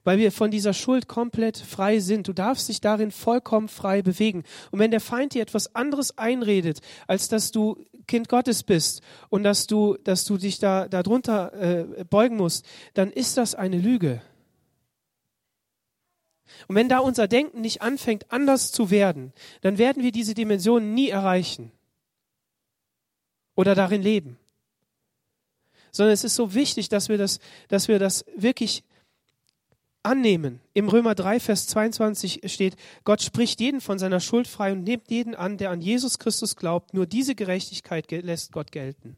weil 0.07 0.19
wir 0.19 0.31
von 0.31 0.51
dieser 0.51 0.71
Schuld 0.71 1.09
komplett 1.09 1.57
frei 1.57 1.99
sind. 1.99 2.29
Du 2.29 2.31
darfst 2.31 2.69
dich 2.69 2.79
darin 2.79 3.11
vollkommen 3.11 3.67
frei 3.67 4.01
bewegen. 4.01 4.45
Und 4.71 4.79
wenn 4.79 4.89
der 4.89 5.01
Feind 5.01 5.33
dir 5.33 5.41
etwas 5.41 5.75
anderes 5.75 6.17
einredet, 6.17 6.79
als 7.07 7.27
dass 7.27 7.51
du 7.51 7.83
Kind 8.07 8.29
Gottes 8.29 8.63
bist 8.63 9.01
und 9.27 9.43
dass 9.43 9.67
du, 9.67 9.97
dass 10.05 10.23
du 10.23 10.37
dich 10.37 10.59
da 10.59 10.87
darunter 10.87 11.51
äh, 11.55 12.05
beugen 12.05 12.37
musst, 12.37 12.65
dann 12.93 13.11
ist 13.11 13.35
das 13.35 13.53
eine 13.53 13.79
Lüge. 13.79 14.21
Und 16.69 16.77
wenn 16.77 16.87
da 16.87 16.99
unser 16.99 17.27
Denken 17.27 17.59
nicht 17.59 17.81
anfängt, 17.81 18.31
anders 18.31 18.71
zu 18.71 18.89
werden, 18.89 19.33
dann 19.59 19.77
werden 19.77 20.03
wir 20.03 20.13
diese 20.13 20.35
Dimension 20.35 20.93
nie 20.93 21.09
erreichen 21.09 21.73
oder 23.55 23.75
darin 23.75 24.01
leben. 24.01 24.39
Sondern 25.91 26.13
es 26.13 26.23
ist 26.23 26.35
so 26.35 26.53
wichtig, 26.53 26.87
dass 26.87 27.09
wir 27.09 27.17
das, 27.17 27.41
dass 27.67 27.89
wir 27.89 27.99
das 27.99 28.23
wirklich 28.37 28.85
annehmen. 30.07 30.59
Im 30.73 30.89
Römer 30.89 31.15
3, 31.15 31.39
Vers 31.39 31.67
22 31.67 32.41
steht, 32.45 32.75
Gott 33.03 33.21
spricht 33.21 33.59
jeden 33.59 33.81
von 33.81 33.99
seiner 33.99 34.19
Schuld 34.19 34.47
frei 34.47 34.71
und 34.71 34.83
nimmt 34.83 35.09
jeden 35.09 35.35
an, 35.35 35.57
der 35.57 35.69
an 35.69 35.81
Jesus 35.81 36.17
Christus 36.17 36.55
glaubt. 36.55 36.93
Nur 36.93 37.05
diese 37.05 37.35
Gerechtigkeit 37.35 38.09
lässt 38.11 38.51
Gott 38.51 38.71
gelten. 38.71 39.17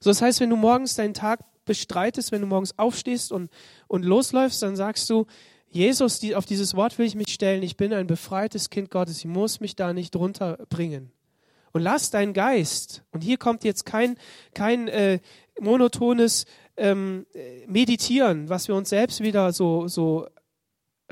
So, 0.00 0.10
das 0.10 0.22
heißt, 0.22 0.40
wenn 0.40 0.50
du 0.50 0.56
morgens 0.56 0.94
deinen 0.94 1.14
Tag 1.14 1.40
bestreitest, 1.64 2.32
wenn 2.32 2.40
du 2.40 2.46
morgens 2.46 2.78
aufstehst 2.78 3.30
und, 3.30 3.50
und 3.86 4.04
losläufst, 4.04 4.62
dann 4.62 4.76
sagst 4.76 5.08
du, 5.10 5.26
Jesus, 5.70 6.18
die, 6.18 6.34
auf 6.34 6.46
dieses 6.46 6.74
Wort 6.74 6.98
will 6.98 7.06
ich 7.06 7.14
mich 7.14 7.28
stellen. 7.28 7.62
Ich 7.62 7.76
bin 7.76 7.92
ein 7.92 8.06
befreites 8.06 8.70
Kind 8.70 8.90
Gottes. 8.90 9.18
Ich 9.18 9.26
muss 9.26 9.60
mich 9.60 9.76
da 9.76 9.92
nicht 9.92 10.14
drunter 10.14 10.58
bringen. 10.70 11.12
Und 11.72 11.82
lass 11.82 12.10
deinen 12.10 12.32
Geist, 12.32 13.02
und 13.12 13.22
hier 13.22 13.36
kommt 13.36 13.64
jetzt 13.64 13.84
kein, 13.84 14.16
kein 14.54 14.88
äh, 14.88 15.20
monotones 15.60 16.46
ähm, 16.78 17.26
meditieren, 17.66 18.48
was 18.48 18.68
wir 18.68 18.74
uns 18.74 18.88
selbst 18.88 19.20
wieder 19.20 19.52
so, 19.52 19.88
so 19.88 20.26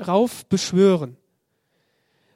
raufbeschwören, 0.05 1.17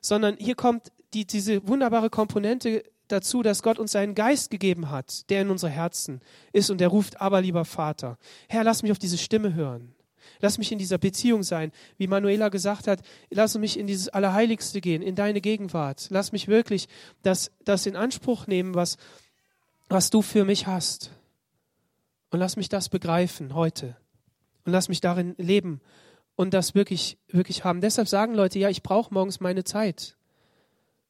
sondern 0.02 0.38
hier 0.38 0.56
kommt 0.56 0.92
die, 1.14 1.26
diese 1.26 1.68
wunderbare 1.68 2.10
Komponente 2.10 2.84
dazu, 3.08 3.42
dass 3.44 3.64
Gott 3.64 3.80
uns 3.80 3.92
seinen 3.92 4.16
Geist 4.16 4.50
gegeben 4.50 4.90
hat, 4.90 5.30
der 5.30 5.42
in 5.42 5.50
unsere 5.50 5.72
Herzen 5.72 6.22
ist 6.54 6.70
und 6.70 6.80
der 6.80 6.88
ruft, 6.88 7.20
aber 7.20 7.42
lieber 7.42 7.66
Vater, 7.66 8.18
Herr, 8.48 8.64
lass 8.64 8.84
mich 8.84 8.92
auf 8.92 9.00
diese 9.00 9.18
Stimme 9.18 9.54
hören. 9.54 9.94
Lass 10.40 10.58
mich 10.58 10.72
in 10.72 10.80
dieser 10.80 10.98
Beziehung 10.98 11.44
sein. 11.44 11.72
Wie 11.98 12.08
Manuela 12.08 12.50
gesagt 12.50 12.88
hat, 12.88 13.02
lass 13.30 13.58
mich 13.58 13.78
in 13.78 13.86
dieses 13.86 14.10
Allerheiligste 14.10 14.82
gehen, 14.82 15.02
in 15.02 15.16
deine 15.16 15.42
Gegenwart. 15.42 16.08
Lass 16.10 16.32
mich 16.32 16.48
wirklich 16.48 16.88
das, 17.22 17.52
das 17.64 17.86
in 17.86 17.96
Anspruch 17.96 18.48
nehmen, 18.48 18.74
was, 18.74 18.98
was 19.90 20.10
du 20.10 20.22
für 20.22 20.46
mich 20.46 20.66
hast. 20.66 21.12
Und 22.32 22.40
lass 22.40 22.56
mich 22.56 22.70
das 22.70 22.90
begreifen 22.90 23.54
heute. 23.54 23.96
Und 24.66 24.72
lass 24.72 24.90
mich 24.90 25.02
darin 25.02 25.36
leben 25.38 25.82
und 26.36 26.54
das 26.54 26.74
wirklich, 26.74 27.18
wirklich 27.28 27.64
haben. 27.64 27.82
Deshalb 27.82 28.08
sagen 28.08 28.34
Leute, 28.34 28.58
ja, 28.58 28.70
ich 28.70 28.84
brauche 28.84 29.14
morgens 29.14 29.40
meine 29.40 29.64
Zeit. 29.64 30.18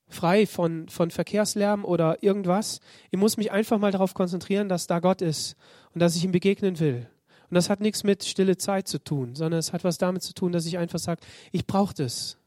Frei 0.08 0.46
von, 0.46 0.90
von 0.90 1.10
Verkehrslärm 1.10 1.86
oder 1.86 2.22
irgendwas. 2.22 2.82
Ich 3.12 3.20
muss 3.20 3.38
mich 3.38 3.52
einfach 3.52 3.80
mal 3.80 3.92
darauf 3.92 4.14
konzentrieren, 4.14 4.68
dass 4.68 4.88
da 4.88 5.00
Gott 5.00 5.22
ist 5.22 5.56
und 5.94 6.02
dass 6.02 6.16
ich 6.16 6.26
ihm 6.26 6.34
begegnen 6.34 6.80
will. 6.80 7.08
Und 7.50 7.56
das 7.56 7.70
hat 7.70 7.82
nichts 7.82 8.04
mit 8.04 8.24
stille 8.24 8.58
Zeit 8.58 8.88
zu 8.88 9.02
tun, 9.02 9.36
sondern 9.36 9.60
es 9.60 9.74
hat 9.74 9.84
was 9.84 9.98
damit 9.98 10.24
zu 10.24 10.34
tun, 10.34 10.52
dass 10.52 10.66
ich 10.66 10.78
einfach 10.78 11.00
sage, 11.00 11.22
ich 11.52 11.68
brauche 11.68 11.94
das. 11.94 12.38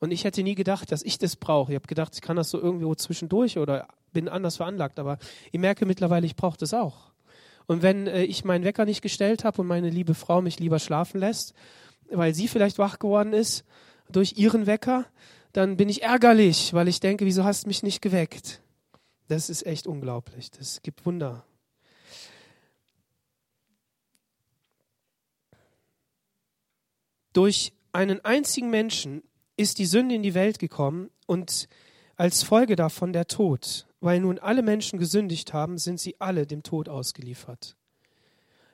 Und 0.00 0.10
ich 0.10 0.24
hätte 0.24 0.42
nie 0.42 0.54
gedacht, 0.54 0.92
dass 0.92 1.02
ich 1.02 1.18
das 1.18 1.36
brauche. 1.36 1.72
Ich 1.72 1.76
habe 1.76 1.86
gedacht, 1.86 2.14
ich 2.14 2.20
kann 2.20 2.36
das 2.36 2.50
so 2.50 2.60
irgendwo 2.60 2.94
zwischendurch 2.94 3.58
oder 3.58 3.88
bin 4.12 4.28
anders 4.28 4.56
veranlagt. 4.56 4.98
Aber 4.98 5.18
ich 5.52 5.60
merke 5.60 5.86
mittlerweile, 5.86 6.26
ich 6.26 6.36
brauche 6.36 6.58
das 6.58 6.74
auch. 6.74 7.12
Und 7.66 7.82
wenn 7.82 8.06
äh, 8.06 8.24
ich 8.24 8.44
meinen 8.44 8.64
Wecker 8.64 8.84
nicht 8.84 9.02
gestellt 9.02 9.44
habe 9.44 9.62
und 9.62 9.66
meine 9.66 9.90
liebe 9.90 10.14
Frau 10.14 10.42
mich 10.42 10.58
lieber 10.58 10.78
schlafen 10.78 11.20
lässt, 11.20 11.54
weil 12.10 12.34
sie 12.34 12.48
vielleicht 12.48 12.78
wach 12.78 12.98
geworden 12.98 13.32
ist 13.32 13.64
durch 14.10 14.36
ihren 14.36 14.66
Wecker, 14.66 15.06
dann 15.52 15.76
bin 15.76 15.88
ich 15.88 16.02
ärgerlich, 16.02 16.74
weil 16.74 16.88
ich 16.88 17.00
denke, 17.00 17.24
wieso 17.24 17.44
hast 17.44 17.64
du 17.64 17.68
mich 17.68 17.82
nicht 17.82 18.02
geweckt? 18.02 18.60
Das 19.28 19.48
ist 19.48 19.64
echt 19.64 19.86
unglaublich. 19.86 20.50
Das 20.50 20.82
gibt 20.82 21.06
Wunder. 21.06 21.46
Durch 27.32 27.72
einen 27.92 28.24
einzigen 28.24 28.70
Menschen 28.70 29.22
ist 29.56 29.78
die 29.78 29.86
Sünde 29.86 30.14
in 30.14 30.22
die 30.22 30.34
Welt 30.34 30.58
gekommen 30.58 31.10
und 31.26 31.68
als 32.16 32.42
Folge 32.42 32.76
davon 32.76 33.12
der 33.12 33.26
Tod. 33.26 33.86
Weil 34.00 34.20
nun 34.20 34.38
alle 34.38 34.62
Menschen 34.62 34.98
gesündigt 34.98 35.52
haben, 35.52 35.78
sind 35.78 35.98
sie 35.98 36.16
alle 36.18 36.46
dem 36.46 36.62
Tod 36.62 36.88
ausgeliefert. 36.88 37.76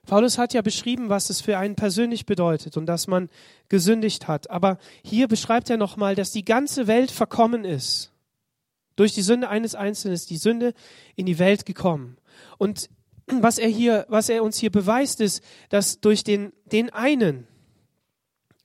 Paulus 0.06 0.38
hat 0.38 0.54
ja 0.54 0.62
beschrieben, 0.62 1.08
was 1.08 1.30
es 1.30 1.40
für 1.40 1.58
einen 1.58 1.76
persönlich 1.76 2.26
bedeutet 2.26 2.76
und 2.76 2.86
dass 2.86 3.06
man 3.06 3.28
gesündigt 3.68 4.26
hat. 4.26 4.50
Aber 4.50 4.78
hier 5.04 5.28
beschreibt 5.28 5.70
er 5.70 5.76
nochmal, 5.76 6.14
dass 6.14 6.32
die 6.32 6.44
ganze 6.44 6.86
Welt 6.86 7.10
verkommen 7.10 7.64
ist. 7.64 8.12
Durch 8.96 9.12
die 9.12 9.22
Sünde 9.22 9.48
eines 9.48 9.74
Einzelnen 9.74 10.14
ist 10.14 10.30
die 10.30 10.36
Sünde 10.36 10.74
in 11.14 11.26
die 11.26 11.38
Welt 11.38 11.64
gekommen. 11.64 12.16
Und 12.58 12.90
was 13.26 13.58
er 13.58 13.68
hier, 13.68 14.06
was 14.08 14.28
er 14.28 14.42
uns 14.42 14.58
hier 14.58 14.70
beweist, 14.70 15.20
ist, 15.20 15.42
dass 15.68 16.00
durch 16.00 16.24
den, 16.24 16.52
den 16.66 16.90
einen, 16.90 17.46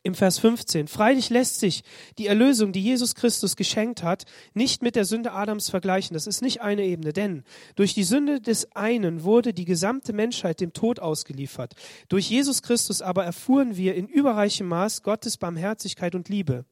im 0.06 0.14
Vers 0.14 0.38
15. 0.40 0.88
Freilich 0.88 1.30
lässt 1.30 1.60
sich 1.60 1.84
die 2.18 2.28
Erlösung, 2.28 2.72
die 2.72 2.82
Jesus 2.82 3.16
Christus 3.16 3.56
geschenkt 3.56 4.04
hat, 4.04 4.26
nicht 4.54 4.84
mit 4.84 4.96
der 4.96 5.04
Sünde 5.04 5.32
Adams 5.32 5.70
vergleichen. 5.70 6.14
Das 6.14 6.28
ist 6.28 6.42
nicht 6.42 6.62
eine 6.62 6.84
Ebene, 6.84 7.12
denn 7.12 7.44
durch 7.76 7.94
die 7.94 8.04
Sünde 8.04 8.40
des 8.40 8.76
einen 8.76 9.24
wurde 9.24 9.54
die 9.54 9.66
gesamte 9.66 10.14
Menschheit 10.14 10.62
dem 10.62 10.74
Tod 10.74 11.00
ausgeliefert. 11.00 11.74
Durch 12.08 12.30
Jesus 12.30 12.62
Christus 12.62 13.02
aber 13.02 13.26
erfuhren 13.26 13.78
wir 13.78 13.96
in 13.96 14.08
überreichem 14.08 14.68
Maß 14.68 15.02
Gottes 15.02 15.38
Barmherzigkeit 15.38 16.14
und 16.14 16.30
Liebe. 16.30 16.66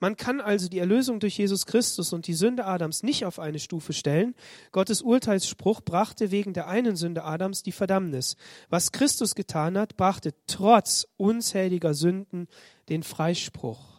Man 0.00 0.16
kann 0.16 0.40
also 0.40 0.68
die 0.68 0.78
Erlösung 0.78 1.20
durch 1.20 1.38
Jesus 1.38 1.66
Christus 1.66 2.12
und 2.12 2.26
die 2.26 2.34
Sünde 2.34 2.64
Adams 2.64 3.02
nicht 3.02 3.24
auf 3.24 3.38
eine 3.38 3.58
Stufe 3.58 3.92
stellen. 3.92 4.34
Gottes 4.72 5.02
Urteilsspruch 5.02 5.80
brachte 5.80 6.30
wegen 6.30 6.52
der 6.52 6.68
einen 6.68 6.96
Sünde 6.96 7.24
Adams 7.24 7.62
die 7.62 7.72
Verdammnis. 7.72 8.36
Was 8.68 8.92
Christus 8.92 9.34
getan 9.34 9.78
hat, 9.78 9.96
brachte 9.96 10.34
trotz 10.46 11.06
unzähliger 11.16 11.94
Sünden 11.94 12.48
den 12.88 13.02
Freispruch. 13.02 13.98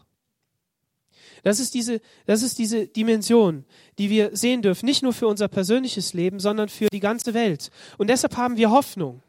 Das 1.44 1.60
ist 1.60 1.74
diese, 1.74 2.02
das 2.26 2.42
ist 2.42 2.60
diese 2.60 2.88
Dimension, 2.88 3.66
die 3.98 4.10
wir 4.10 4.36
sehen 4.36 4.62
dürfen, 4.62 4.86
nicht 4.86 5.04
nur 5.04 5.14
für 5.14 5.28
unser 5.28 5.48
persönliches 5.48 6.14
Leben, 6.14 6.40
sondern 6.40 6.70
für 6.70 6.88
die 6.92 7.00
ganze 7.00 7.34
Welt. 7.34 7.72
Und 7.98 8.10
deshalb 8.10 8.36
haben 8.38 8.58
wir 8.58 8.72
Hoffnung. 8.72 9.22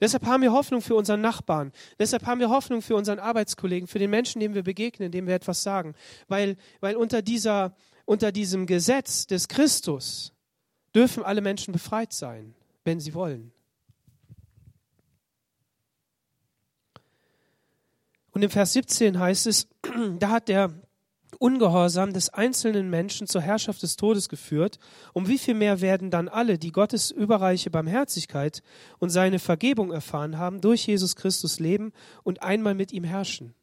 Deshalb 0.00 0.26
haben 0.26 0.42
wir 0.42 0.52
Hoffnung 0.52 0.82
für 0.82 0.94
unseren 0.94 1.20
Nachbarn. 1.20 1.72
Deshalb 1.98 2.26
haben 2.26 2.40
wir 2.40 2.50
Hoffnung 2.50 2.82
für 2.82 2.96
unseren 2.96 3.18
Arbeitskollegen, 3.18 3.86
für 3.86 3.98
den 3.98 4.10
Menschen, 4.10 4.40
dem 4.40 4.54
wir 4.54 4.62
begegnen, 4.62 5.12
dem 5.12 5.26
wir 5.26 5.34
etwas 5.34 5.62
sagen. 5.62 5.94
Weil, 6.28 6.56
weil 6.80 6.96
unter, 6.96 7.22
dieser, 7.22 7.74
unter 8.04 8.32
diesem 8.32 8.66
Gesetz 8.66 9.26
des 9.26 9.48
Christus 9.48 10.32
dürfen 10.94 11.22
alle 11.22 11.40
Menschen 11.40 11.72
befreit 11.72 12.12
sein, 12.12 12.54
wenn 12.84 13.00
sie 13.00 13.14
wollen. 13.14 13.52
Und 18.30 18.42
im 18.42 18.50
Vers 18.50 18.72
17 18.72 19.18
heißt 19.18 19.46
es, 19.46 19.68
da 20.18 20.30
hat 20.30 20.48
der 20.48 20.74
Ungehorsam 21.38 22.12
des 22.12 22.30
einzelnen 22.30 22.90
Menschen 22.90 23.26
zur 23.26 23.40
Herrschaft 23.40 23.82
des 23.82 23.96
Todes 23.96 24.28
geführt, 24.28 24.78
um 25.12 25.28
wie 25.28 25.38
viel 25.38 25.54
mehr 25.54 25.80
werden 25.80 26.10
dann 26.10 26.28
alle, 26.28 26.58
die 26.58 26.72
Gottes 26.72 27.10
überreiche 27.10 27.70
Barmherzigkeit 27.70 28.62
und 28.98 29.10
seine 29.10 29.38
Vergebung 29.38 29.92
erfahren 29.92 30.38
haben, 30.38 30.60
durch 30.60 30.86
Jesus 30.86 31.16
Christus 31.16 31.60
leben 31.60 31.92
und 32.22 32.42
einmal 32.42 32.74
mit 32.74 32.92
ihm 32.92 33.04
herrschen. 33.04 33.54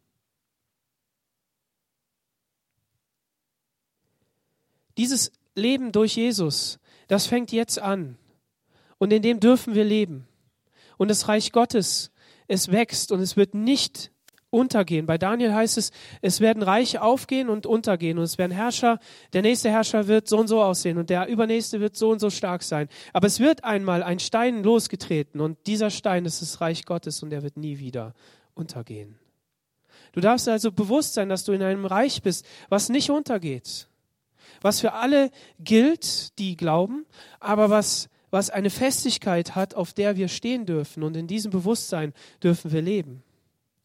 Dieses 4.97 5.31
Leben 5.55 5.91
durch 5.91 6.15
Jesus, 6.15 6.79
das 7.07 7.25
fängt 7.25 7.51
jetzt 7.51 7.79
an. 7.79 8.17
Und 8.97 9.11
in 9.11 9.21
dem 9.21 9.39
dürfen 9.39 9.73
wir 9.73 9.83
leben. 9.83 10.27
Und 10.97 11.07
das 11.07 11.27
Reich 11.27 11.51
Gottes, 11.51 12.11
es 12.47 12.71
wächst 12.71 13.11
und 13.11 13.19
es 13.19 13.35
wird 13.35 13.55
nicht 13.55 14.10
untergehen. 14.51 15.07
Bei 15.07 15.17
Daniel 15.17 15.53
heißt 15.53 15.77
es, 15.79 15.91
es 16.21 16.41
werden 16.41 16.61
Reiche 16.61 17.01
aufgehen 17.01 17.49
und 17.49 17.65
untergehen 17.65 18.19
und 18.19 18.25
es 18.25 18.37
werden 18.37 18.51
Herrscher, 18.51 18.99
der 19.33 19.41
nächste 19.41 19.71
Herrscher 19.71 20.07
wird 20.07 20.27
so 20.27 20.37
und 20.37 20.47
so 20.47 20.61
aussehen 20.61 20.99
und 20.99 21.09
der 21.09 21.27
übernächste 21.27 21.79
wird 21.79 21.95
so 21.95 22.11
und 22.11 22.19
so 22.19 22.29
stark 22.29 22.61
sein. 22.61 22.87
Aber 23.13 23.25
es 23.25 23.39
wird 23.39 23.63
einmal 23.63 24.03
ein 24.03 24.19
Stein 24.19 24.63
losgetreten 24.63 25.41
und 25.41 25.57
dieser 25.65 25.89
Stein 25.89 26.25
ist 26.25 26.41
das 26.41 26.61
Reich 26.61 26.85
Gottes 26.85 27.23
und 27.23 27.33
er 27.33 27.41
wird 27.41 27.57
nie 27.57 27.79
wieder 27.79 28.13
untergehen. 28.53 29.17
Du 30.11 30.19
darfst 30.19 30.47
also 30.49 30.71
bewusst 30.71 31.13
sein, 31.13 31.29
dass 31.29 31.45
du 31.45 31.53
in 31.53 31.63
einem 31.63 31.85
Reich 31.85 32.21
bist, 32.21 32.45
was 32.67 32.89
nicht 32.89 33.09
untergeht, 33.09 33.87
was 34.61 34.81
für 34.81 34.93
alle 34.93 35.31
gilt, 35.59 36.37
die 36.37 36.57
glauben, 36.57 37.05
aber 37.39 37.69
was, 37.69 38.09
was 38.29 38.49
eine 38.49 38.69
Festigkeit 38.69 39.55
hat, 39.55 39.75
auf 39.75 39.93
der 39.93 40.17
wir 40.17 40.27
stehen 40.27 40.65
dürfen. 40.65 41.03
Und 41.03 41.15
in 41.15 41.27
diesem 41.27 41.51
Bewusstsein 41.51 42.13
dürfen 42.43 42.73
wir 42.73 42.81
leben. 42.81 43.23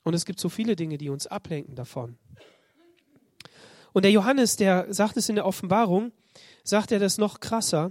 Und 0.06 0.14
es 0.14 0.24
gibt 0.24 0.38
so 0.38 0.48
viele 0.48 0.76
Dinge, 0.76 0.98
die 0.98 1.10
uns 1.10 1.26
ablenken 1.26 1.74
davon. 1.74 2.16
Und 3.92 4.04
der 4.04 4.12
Johannes, 4.12 4.54
der 4.54 4.86
sagt 4.94 5.16
es 5.16 5.28
in 5.28 5.34
der 5.34 5.44
Offenbarung, 5.44 6.12
sagt 6.62 6.92
er 6.92 7.00
das 7.00 7.18
noch 7.18 7.40
krasser. 7.40 7.90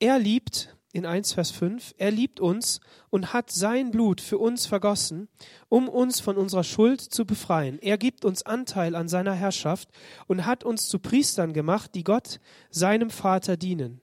Er 0.00 0.18
liebt 0.18 0.76
in 0.92 1.06
1 1.06 1.32
Vers 1.34 1.52
5, 1.52 1.94
er 1.96 2.10
liebt 2.10 2.40
uns 2.40 2.80
und 3.08 3.32
hat 3.32 3.52
sein 3.52 3.92
Blut 3.92 4.20
für 4.20 4.38
uns 4.38 4.66
vergossen, 4.66 5.28
um 5.68 5.88
uns 5.88 6.18
von 6.18 6.36
unserer 6.36 6.64
Schuld 6.64 7.00
zu 7.00 7.24
befreien. 7.24 7.78
Er 7.78 7.98
gibt 7.98 8.24
uns 8.24 8.42
Anteil 8.42 8.96
an 8.96 9.06
seiner 9.06 9.34
Herrschaft 9.34 9.90
und 10.26 10.46
hat 10.46 10.64
uns 10.64 10.88
zu 10.88 10.98
Priestern 10.98 11.52
gemacht, 11.52 11.94
die 11.94 12.02
Gott, 12.02 12.40
seinem 12.70 13.10
Vater, 13.10 13.56
dienen. 13.56 14.00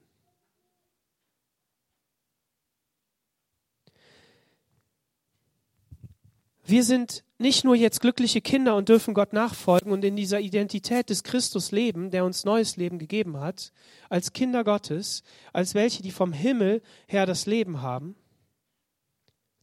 Wir 6.72 6.86
sind 6.86 7.26
nicht 7.38 7.66
nur 7.66 7.76
jetzt 7.76 8.00
glückliche 8.00 8.40
Kinder 8.40 8.78
und 8.78 8.88
dürfen 8.88 9.14
Gott 9.14 9.34
nachfolgen 9.34 9.92
und 9.92 10.06
in 10.06 10.16
dieser 10.16 10.40
Identität 10.40 11.10
des 11.10 11.24
Christus 11.24 11.74
leben, 11.74 12.12
der 12.12 12.24
uns 12.24 12.46
neues 12.46 12.78
Leben 12.78 12.98
gegeben 12.98 13.42
hat, 13.42 13.74
als 14.08 14.32
Kinder 14.32 14.64
Gottes, 14.64 15.24
als 15.52 15.76
welche, 15.76 16.02
die 16.02 16.12
vom 16.12 16.32
Himmel 16.32 16.82
her 17.08 17.26
das 17.26 17.46
Leben 17.46 17.82
haben, 17.82 18.16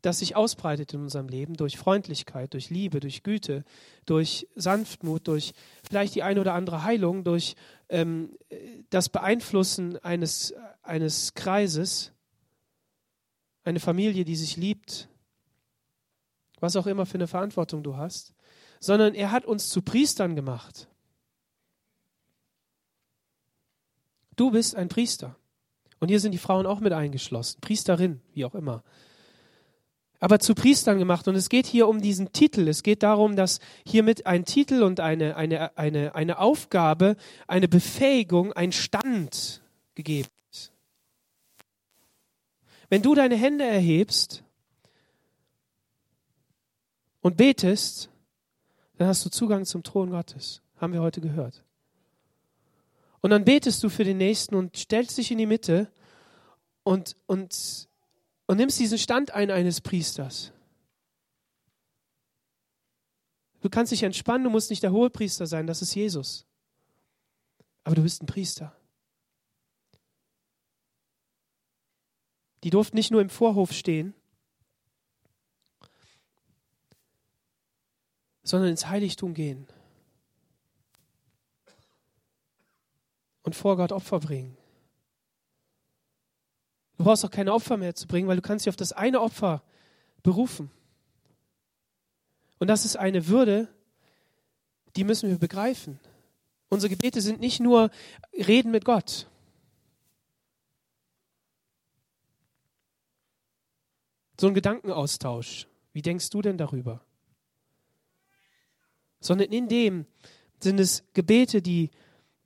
das 0.03 0.19
sich 0.19 0.37
ausbreitet 0.37 0.93
in 0.93 1.01
unserem 1.01 1.29
Leben 1.29 1.55
durch 1.55 1.79
Freundlichkeit, 1.79 2.53
durch 2.53 2.69
Liebe, 2.69 3.01
durch 3.01 3.23
Güte, 3.23 3.65
durch 4.05 4.47
Sanftmut, 4.55 5.29
durch 5.29 5.55
vielleicht 5.83 6.15
die 6.15 6.23
eine 6.23 6.43
oder 6.43 6.53
andere 6.53 6.85
Heilung, 6.85 7.25
durch 7.25 7.55
ähm, 7.89 8.37
das 8.91 9.09
Beeinflussen 9.09 9.97
eines, 10.05 10.53
eines 10.83 11.33
Kreises, 11.33 12.13
eine 13.65 13.81
Familie, 13.81 14.27
die 14.27 14.37
sich 14.37 14.59
liebt, 14.59 15.09
was 16.61 16.77
auch 16.77 16.87
immer 16.87 17.07
für 17.07 17.17
eine 17.17 17.27
Verantwortung 17.27 17.83
du 17.83 17.97
hast, 17.97 18.35
sondern 18.81 19.15
er 19.15 19.31
hat 19.31 19.45
uns 19.45 19.69
zu 19.69 19.83
Priestern 19.83 20.37
gemacht. 20.37 20.89
Du 24.37 24.51
bist 24.51 24.77
ein 24.77 24.89
Priester. 24.89 25.37
Und 26.01 26.09
hier 26.09 26.21
sind 26.21 26.33
die 26.33 26.39
Frauen 26.39 26.67
auch 26.67 26.81
mit 26.81 26.93
eingeschlossen. 26.93 27.61
Priesterin, 27.61 28.21
wie 28.33 28.45
auch 28.45 28.55
immer. 28.55 28.85
Aber 30.21 30.39
zu 30.39 30.55
Priestern 30.55 30.99
gemacht. 30.99 31.27
Und 31.29 31.35
es 31.35 31.49
geht 31.49 31.67
hier 31.67 31.89
um 31.89 32.01
diesen 32.01 32.33
Titel. 32.33 32.69
Es 32.69 32.83
geht 32.83 33.03
darum, 33.03 33.37
dass 33.37 33.59
hiermit 33.85 34.27
ein 34.27 34.45
Titel 34.45 34.83
und 34.83 35.01
eine, 35.01 35.37
eine, 35.37 35.77
eine, 35.77 36.15
eine 36.15 36.39
Aufgabe, 36.39 37.17
eine 37.47 37.69
Befähigung, 37.69 38.53
ein 38.53 38.73
Stand 38.73 39.63
gegeben 39.97 40.29
ist. 40.53 40.73
Wenn 42.89 43.03
du 43.03 43.15
deine 43.15 43.37
Hände 43.37 43.65
erhebst 43.65 44.45
und 47.21 47.37
betest, 47.37 48.11
dann 48.97 49.09
hast 49.09 49.25
du 49.25 49.31
Zugang 49.31 49.65
zum 49.65 49.83
Thron 49.83 50.11
Gottes. 50.11 50.63
Haben 50.77 50.93
wir 50.93 51.03
heute 51.03 51.21
gehört. 51.21 51.65
Und 53.21 53.31
dann 53.31 53.45
betest 53.45 53.83
du 53.83 53.89
für 53.89 54.05
den 54.05 54.19
Nächsten 54.19 54.55
und 54.55 54.77
stellst 54.77 55.19
dich 55.19 55.31
in 55.31 55.39
die 55.39 55.47
Mitte 55.47 55.91
und, 56.85 57.17
und, 57.27 57.89
und 58.47 58.57
nimmst 58.57 58.79
diesen 58.79 58.99
Stand 58.99 59.33
ein 59.33 59.51
eines 59.51 59.81
Priesters. 59.81 60.53
Du 63.61 63.69
kannst 63.69 63.91
dich 63.91 64.05
entspannen, 64.05 64.45
du 64.45 64.51
musst 64.51 64.71
nicht 64.71 64.85
der 64.85 64.93
hohe 64.93 65.11
Priester 65.11 65.47
sein, 65.47 65.67
das 65.67 65.83
ist 65.83 65.95
Jesus. 65.95 66.47
Aber 67.83 67.97
du 67.97 68.03
bist 68.03 68.23
ein 68.23 68.27
Priester. 68.27 68.75
Die 72.63 72.71
durften 72.71 72.97
nicht 72.97 73.11
nur 73.11 73.21
im 73.21 73.31
Vorhof 73.31 73.73
stehen, 73.73 74.15
sondern 78.49 78.71
ins 78.71 78.89
Heiligtum 78.89 79.35
gehen 79.35 79.67
und 83.43 83.55
vor 83.55 83.77
Gott 83.77 83.93
Opfer 83.93 84.21
bringen. 84.21 84.57
Du 86.97 87.05
brauchst 87.05 87.25
auch 87.25 87.31
keine 87.31 87.53
Opfer 87.53 87.77
mehr 87.77 87.95
zu 87.95 88.07
bringen, 88.07 88.27
weil 88.27 88.37
du 88.37 88.43
kannst 88.43 88.65
dich 88.65 88.71
auf 88.71 88.77
das 88.77 88.93
eine 88.93 89.21
Opfer 89.21 89.63
berufen. 90.23 90.71
Und 92.59 92.69
das 92.69 92.87
ist 92.87 92.97
eine 92.97 93.29
Würde, 93.29 93.69
die 94.97 95.05
müssen 95.05 95.29
wir 95.29 95.39
begreifen. 95.39 96.01
Unsere 96.71 96.91
Gebete 96.91 97.21
sind 97.21 97.41
nicht 97.41 97.61
nur 97.61 97.91
Reden 98.33 98.71
mit 98.71 98.85
Gott. 98.85 99.29
So 104.41 104.47
ein 104.47 104.55
Gedankenaustausch. 104.55 105.67
Wie 105.93 106.03
denkst 106.03 106.31
du 106.31 106.41
denn 106.41 106.57
darüber? 106.57 107.03
Sondern 109.21 109.51
in 109.51 109.69
dem 109.69 110.07
sind 110.63 110.81
es 110.81 111.05
Gebete, 111.15 111.63
die 111.63 111.91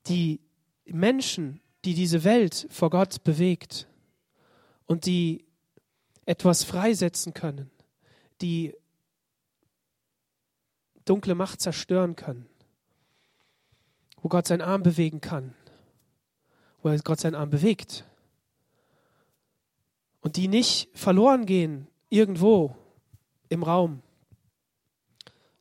die 0.06 0.40
Menschen, 0.84 1.60
die 1.84 1.94
diese 1.94 2.24
Welt 2.24 2.66
vor 2.70 2.90
Gott 2.90 3.24
bewegt 3.24 3.88
und 4.86 5.06
die 5.06 5.44
etwas 6.26 6.64
freisetzen 6.64 7.34
können, 7.34 7.70
die 8.40 8.74
dunkle 11.04 11.34
Macht 11.34 11.60
zerstören 11.60 12.16
können, 12.16 12.46
wo 14.20 14.28
Gott 14.28 14.46
seinen 14.46 14.60
Arm 14.60 14.82
bewegen 14.82 15.20
kann, 15.20 15.54
wo 16.82 16.94
Gott 16.98 17.20
seinen 17.20 17.34
Arm 17.34 17.50
bewegt 17.50 18.04
und 20.20 20.36
die 20.36 20.48
nicht 20.48 20.88
verloren 20.94 21.46
gehen 21.46 21.88
irgendwo 22.08 22.76
im 23.48 23.62
Raum, 23.62 24.02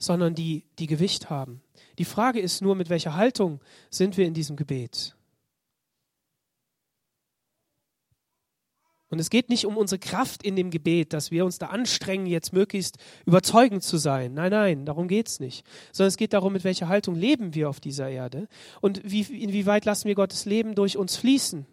sondern 0.02 0.34
die, 0.36 0.66
die 0.80 0.88
Gewicht 0.88 1.30
haben. 1.30 1.62
Die 1.98 2.06
Frage 2.06 2.40
ist 2.40 2.62
nur, 2.62 2.76
mit 2.76 2.90
welcher 2.90 3.16
Haltung 3.16 3.62
sind 3.90 4.18
wir 4.18 4.26
in 4.26 4.34
diesem 4.34 4.56
Gebet? 4.56 5.16
Und 9.10 9.20
es 9.20 9.30
geht 9.30 9.50
nicht 9.50 9.66
um 9.66 9.76
unsere 9.76 10.00
Kraft 10.00 10.42
in 10.42 10.56
dem 10.56 10.72
Gebet, 10.72 11.12
dass 11.12 11.32
wir 11.32 11.44
uns 11.44 11.60
da 11.60 11.68
anstrengen, 11.68 12.26
jetzt 12.26 12.54
möglichst 12.54 12.98
überzeugend 13.26 13.84
zu 13.84 13.98
sein. 13.98 14.34
Nein, 14.34 14.52
nein, 14.52 14.86
darum 14.86 15.10
geht 15.10 15.28
es 15.28 15.42
nicht. 15.42 15.66
Sondern 15.92 16.08
es 16.08 16.18
geht 16.18 16.32
darum, 16.32 16.54
mit 16.54 16.64
welcher 16.64 16.88
Haltung 16.88 17.16
leben 17.16 17.54
wir 17.54 17.70
auf 17.70 17.82
dieser 17.82 18.10
Erde 18.10 18.48
und 18.80 19.02
wie, 19.04 19.22
inwieweit 19.22 19.84
lassen 19.84 20.08
wir 20.08 20.16
Gottes 20.16 20.46
Leben 20.46 20.76
durch 20.76 20.98
uns 20.98 21.18
fließen. 21.18 21.66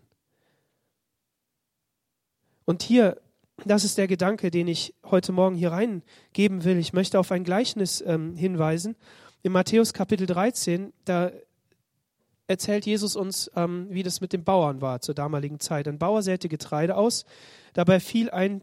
Und 2.65 2.83
hier 2.83 3.21
das 3.65 3.85
ist 3.85 3.99
der 3.99 4.07
Gedanke, 4.07 4.51
den 4.51 4.69
ich 4.69 4.95
heute 5.05 5.33
Morgen 5.33 5.57
hier 5.57 5.73
reingeben 5.73 6.65
will. 6.65 6.79
Ich 6.79 6.93
möchte 6.93 7.19
auf 7.19 7.33
ein 7.33 7.45
Gleichnis 7.45 8.03
ähm, 8.07 8.37
hinweisen. 8.37 8.97
In 9.43 9.53
Matthäus 9.53 9.93
Kapitel 9.93 10.27
13, 10.27 10.93
da 11.05 11.33
erzählt 12.47 12.87
Jesus 12.87 13.17
uns, 13.17 13.51
ähm, 13.57 13.89
wie 13.91 14.03
das 14.03 14.21
mit 14.21 14.33
den 14.33 14.45
Bauern 14.45 14.81
war 14.81 15.01
zur 15.01 15.15
damaligen 15.15 15.61
Zeit. 15.61 15.89
Ein 15.89 15.99
Bauer 15.99 16.23
säte 16.23 16.49
Getreide 16.49 16.97
aus, 16.97 17.25
dabei 17.73 18.01
fiel 18.01 18.31
ein 18.31 18.63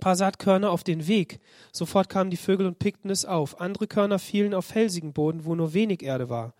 paar 0.00 0.16
Saatkörner 0.16 0.70
auf 0.70 0.84
den 0.84 1.06
Weg. 1.06 1.40
Sofort 1.72 2.08
kamen 2.08 2.30
die 2.30 2.36
Vögel 2.36 2.66
und 2.66 2.78
pickten 2.78 3.10
es 3.10 3.24
auf. 3.24 3.60
Andere 3.60 3.86
Körner 3.86 4.18
fielen 4.18 4.52
auf 4.52 4.66
felsigen 4.66 5.12
Boden, 5.12 5.44
wo 5.44 5.54
nur 5.54 5.72
wenig 5.72 6.02
Erde 6.02 6.28
war. 6.28 6.54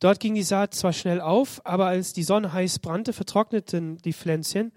Dort 0.00 0.20
ging 0.20 0.34
die 0.34 0.42
Saat 0.42 0.74
zwar 0.74 0.92
schnell 0.92 1.20
auf, 1.20 1.60
aber 1.64 1.86
als 1.86 2.12
die 2.12 2.22
Sonne 2.22 2.52
heiß 2.52 2.78
brannte, 2.78 3.12
vertrockneten 3.12 3.98
die 3.98 4.12
Pflänzchen 4.12 4.72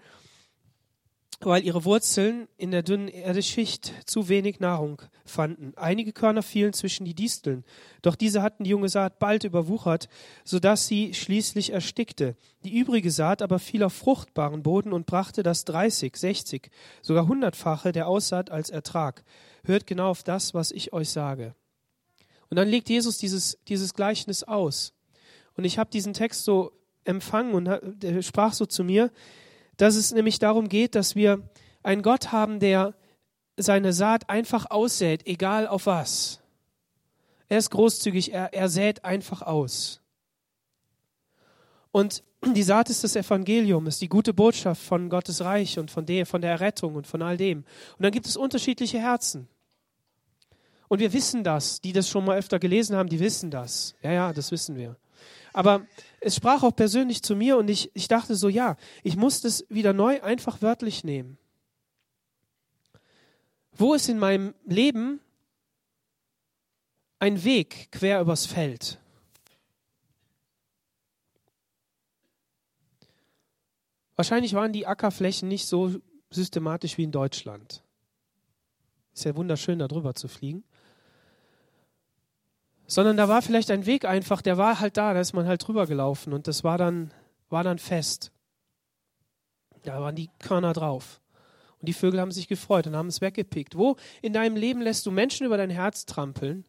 weil 1.46 1.64
ihre 1.64 1.84
Wurzeln 1.84 2.48
in 2.56 2.70
der 2.70 2.82
dünnen 2.82 3.08
Erdeschicht 3.08 3.92
zu 4.06 4.28
wenig 4.28 4.60
Nahrung 4.60 5.02
fanden. 5.24 5.72
Einige 5.76 6.12
Körner 6.12 6.42
fielen 6.42 6.72
zwischen 6.72 7.04
die 7.04 7.14
Disteln, 7.14 7.64
doch 8.02 8.16
diese 8.16 8.42
hatten 8.42 8.64
die 8.64 8.70
junge 8.70 8.88
Saat 8.88 9.18
bald 9.18 9.44
überwuchert, 9.44 10.08
so 10.44 10.58
dass 10.58 10.86
sie 10.86 11.14
schließlich 11.14 11.72
erstickte. 11.72 12.36
Die 12.64 12.76
übrige 12.76 13.10
Saat 13.10 13.42
aber 13.42 13.58
fiel 13.58 13.82
auf 13.82 13.92
fruchtbaren 13.92 14.62
Boden 14.62 14.92
und 14.92 15.06
brachte 15.06 15.42
das 15.42 15.64
30, 15.64 16.16
60, 16.16 16.70
sogar 17.00 17.26
hundertfache 17.28 17.92
der 17.92 18.08
Aussaat 18.08 18.50
als 18.50 18.70
Ertrag. 18.70 19.24
Hört 19.64 19.86
genau 19.86 20.10
auf 20.10 20.22
das, 20.22 20.54
was 20.54 20.70
ich 20.70 20.92
euch 20.92 21.10
sage. 21.10 21.54
Und 22.50 22.56
dann 22.56 22.68
legt 22.68 22.88
Jesus 22.88 23.18
dieses, 23.18 23.58
dieses 23.68 23.94
Gleichnis 23.94 24.42
aus. 24.42 24.92
Und 25.56 25.64
ich 25.64 25.78
habe 25.78 25.90
diesen 25.90 26.12
Text 26.12 26.44
so 26.44 26.72
empfangen 27.04 27.54
und 27.54 28.24
sprach 28.24 28.52
so 28.52 28.66
zu 28.66 28.84
mir, 28.84 29.10
dass 29.76 29.96
es 29.96 30.12
nämlich 30.12 30.38
darum 30.38 30.68
geht, 30.68 30.94
dass 30.94 31.14
wir 31.14 31.42
einen 31.82 32.02
Gott 32.02 32.32
haben, 32.32 32.60
der 32.60 32.94
seine 33.56 33.92
Saat 33.92 34.28
einfach 34.30 34.70
aussät, 34.70 35.26
egal 35.26 35.66
auf 35.66 35.86
was. 35.86 36.40
Er 37.48 37.58
ist 37.58 37.70
großzügig, 37.70 38.32
er, 38.32 38.54
er 38.54 38.68
sät 38.68 39.04
einfach 39.04 39.42
aus. 39.42 40.00
Und 41.90 42.22
die 42.44 42.62
Saat 42.62 42.90
ist 42.90 43.04
das 43.04 43.14
Evangelium, 43.14 43.86
ist 43.86 44.00
die 44.00 44.08
gute 44.08 44.32
Botschaft 44.32 44.82
von 44.82 45.08
Gottes 45.08 45.42
Reich 45.42 45.78
und 45.78 45.90
von 45.90 46.06
der, 46.06 46.26
von 46.26 46.40
der 46.40 46.50
Errettung 46.50 46.94
und 46.94 47.06
von 47.06 47.22
all 47.22 47.36
dem. 47.36 47.58
Und 47.58 48.02
dann 48.02 48.10
gibt 48.10 48.26
es 48.26 48.36
unterschiedliche 48.36 48.98
Herzen. 48.98 49.48
Und 50.88 50.98
wir 50.98 51.12
wissen 51.12 51.44
das, 51.44 51.80
die 51.80 51.92
das 51.92 52.08
schon 52.08 52.24
mal 52.24 52.36
öfter 52.36 52.58
gelesen 52.58 52.96
haben, 52.96 53.08
die 53.08 53.20
wissen 53.20 53.50
das. 53.50 53.94
Ja, 54.02 54.12
ja, 54.12 54.32
das 54.32 54.50
wissen 54.50 54.76
wir. 54.76 54.96
Aber 55.52 55.86
es 56.22 56.36
sprach 56.36 56.62
auch 56.62 56.74
persönlich 56.74 57.22
zu 57.22 57.34
mir 57.34 57.56
und 57.56 57.68
ich, 57.68 57.90
ich 57.94 58.08
dachte 58.08 58.36
so, 58.36 58.48
ja, 58.48 58.76
ich 59.02 59.16
muss 59.16 59.40
das 59.40 59.64
wieder 59.68 59.92
neu 59.92 60.22
einfach 60.22 60.62
wörtlich 60.62 61.04
nehmen. 61.04 61.36
Wo 63.72 63.94
ist 63.94 64.08
in 64.08 64.18
meinem 64.18 64.54
Leben 64.64 65.20
ein 67.18 67.42
Weg 67.42 67.90
quer 67.90 68.20
übers 68.20 68.46
Feld? 68.46 68.98
Wahrscheinlich 74.14 74.54
waren 74.54 74.72
die 74.72 74.86
Ackerflächen 74.86 75.48
nicht 75.48 75.66
so 75.66 76.00
systematisch 76.30 76.98
wie 76.98 77.04
in 77.04 77.12
Deutschland. 77.12 77.82
Ist 79.12 79.24
ja 79.24 79.34
wunderschön, 79.34 79.78
da 79.78 79.88
drüber 79.88 80.14
zu 80.14 80.28
fliegen. 80.28 80.62
Sondern 82.92 83.16
da 83.16 83.28
war 83.28 83.42
vielleicht 83.42 83.70
ein 83.70 83.86
Weg 83.86 84.04
einfach, 84.04 84.42
der 84.42 84.58
war 84.58 84.80
halt 84.80 84.96
da, 84.96 85.14
da 85.14 85.20
ist 85.20 85.32
man 85.32 85.46
halt 85.46 85.66
drüber 85.66 85.86
gelaufen 85.86 86.32
und 86.32 86.46
das 86.46 86.62
war 86.62 86.78
dann, 86.78 87.12
war 87.48 87.64
dann 87.64 87.78
fest. 87.78 88.32
Da 89.84 90.00
waren 90.00 90.14
die 90.14 90.30
Körner 90.38 90.72
drauf. 90.72 91.20
Und 91.78 91.88
die 91.88 91.94
Vögel 91.94 92.20
haben 92.20 92.30
sich 92.30 92.48
gefreut 92.48 92.86
und 92.86 92.94
haben 92.94 93.08
es 93.08 93.20
weggepickt. 93.20 93.76
Wo 93.76 93.96
in 94.20 94.32
deinem 94.32 94.56
Leben 94.56 94.82
lässt 94.82 95.06
du 95.06 95.10
Menschen 95.10 95.46
über 95.46 95.56
dein 95.56 95.70
Herz 95.70 96.06
trampeln? 96.06 96.64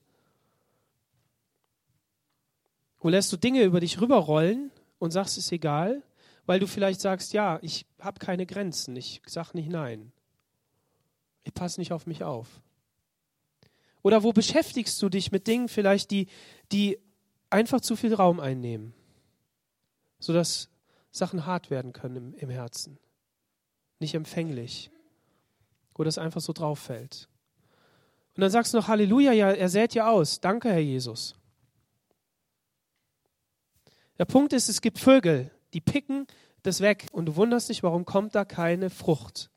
Wo 2.99 3.09
lässt 3.09 3.31
du 3.33 3.37
Dinge 3.37 3.63
über 3.63 3.79
dich 3.79 3.99
rüberrollen 3.99 4.71
und 4.99 5.11
sagst, 5.11 5.37
es 5.37 5.45
ist 5.45 5.51
egal? 5.51 6.03
weil 6.45 6.59
du 6.59 6.67
vielleicht 6.67 7.01
sagst, 7.01 7.33
ja, 7.33 7.59
ich 7.61 7.85
habe 7.99 8.19
keine 8.19 8.45
Grenzen, 8.45 8.95
ich 8.95 9.21
sage 9.25 9.51
nicht 9.53 9.69
nein. 9.69 10.11
Ich 11.43 11.53
passe 11.53 11.79
nicht 11.79 11.91
auf 11.91 12.05
mich 12.05 12.23
auf. 12.23 12.61
Oder 14.03 14.21
wo 14.23 14.33
beschäftigst 14.33 15.01
du 15.01 15.09
dich 15.09 15.31
mit 15.31 15.47
Dingen 15.47 15.69
vielleicht, 15.69 16.11
die, 16.11 16.27
die 16.71 16.99
einfach 17.49 17.81
zu 17.81 17.95
viel 17.95 18.13
Raum 18.13 18.39
einnehmen, 18.39 18.93
sodass 20.19 20.69
Sachen 21.11 21.45
hart 21.45 21.71
werden 21.71 21.93
können 21.93 22.15
im, 22.15 22.33
im 22.35 22.49
Herzen, 22.49 22.99
nicht 23.99 24.13
empfänglich, 24.13 24.91
wo 25.95 26.03
das 26.03 26.17
einfach 26.17 26.41
so 26.41 26.53
drauf 26.53 26.79
fällt. 26.79 27.29
Und 28.35 28.41
dann 28.41 28.51
sagst 28.51 28.73
du 28.73 28.77
noch 28.77 28.87
Halleluja, 28.87 29.31
ja, 29.31 29.51
er 29.51 29.69
sät 29.69 29.93
ja 29.93 30.09
aus. 30.09 30.41
Danke, 30.41 30.69
Herr 30.69 30.79
Jesus. 30.79 31.35
Der 34.17 34.25
Punkt 34.25 34.53
ist, 34.53 34.69
es 34.69 34.81
gibt 34.81 34.99
Vögel, 34.99 35.51
die 35.73 35.81
picken 35.81 36.27
das 36.63 36.81
weg 36.81 37.07
und 37.11 37.27
du 37.27 37.35
wunderst 37.35 37.69
dich, 37.69 37.83
warum 37.83 38.05
kommt 38.05 38.35
da 38.35 38.43
keine 38.43 38.89
Frucht. 38.89 39.49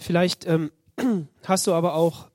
Vielleicht 0.00 0.46
ähm, 0.46 0.72
hast 1.44 1.66
du 1.66 1.74
aber 1.74 1.94
auch 1.94 2.30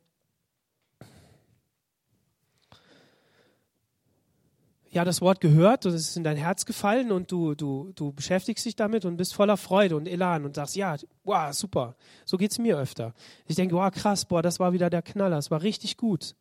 ja, 4.92 5.04
das 5.04 5.20
Wort 5.20 5.42
gehört 5.42 5.86
und 5.86 5.94
es 5.94 6.10
ist 6.10 6.16
in 6.16 6.24
dein 6.24 6.38
Herz 6.38 6.66
gefallen 6.66 7.12
und 7.12 7.32
du, 7.32 7.56
du, 7.56 7.92
du 7.96 8.14
beschäftigst 8.14 8.64
dich 8.66 8.76
damit 8.76 9.04
und 9.04 9.18
bist 9.18 9.34
voller 9.34 9.58
Freude 9.58 9.98
und 9.98 10.08
Elan 10.08 10.46
und 10.46 10.56
sagst, 10.56 10.76
ja, 10.76 10.96
wow, 11.26 11.52
super. 11.54 11.96
So 12.24 12.38
geht 12.38 12.52
es 12.52 12.60
mir 12.60 12.78
öfter. 12.78 13.14
Ich 13.48 13.56
denke, 13.56 13.76
wow, 13.76 13.92
krass, 13.92 14.26
boah, 14.26 14.42
das 14.42 14.60
war 14.60 14.72
wieder 14.72 14.90
der 14.90 15.02
Knaller, 15.02 15.36
das 15.36 15.52
war 15.52 15.64
richtig 15.64 15.98
gut. 15.98 16.36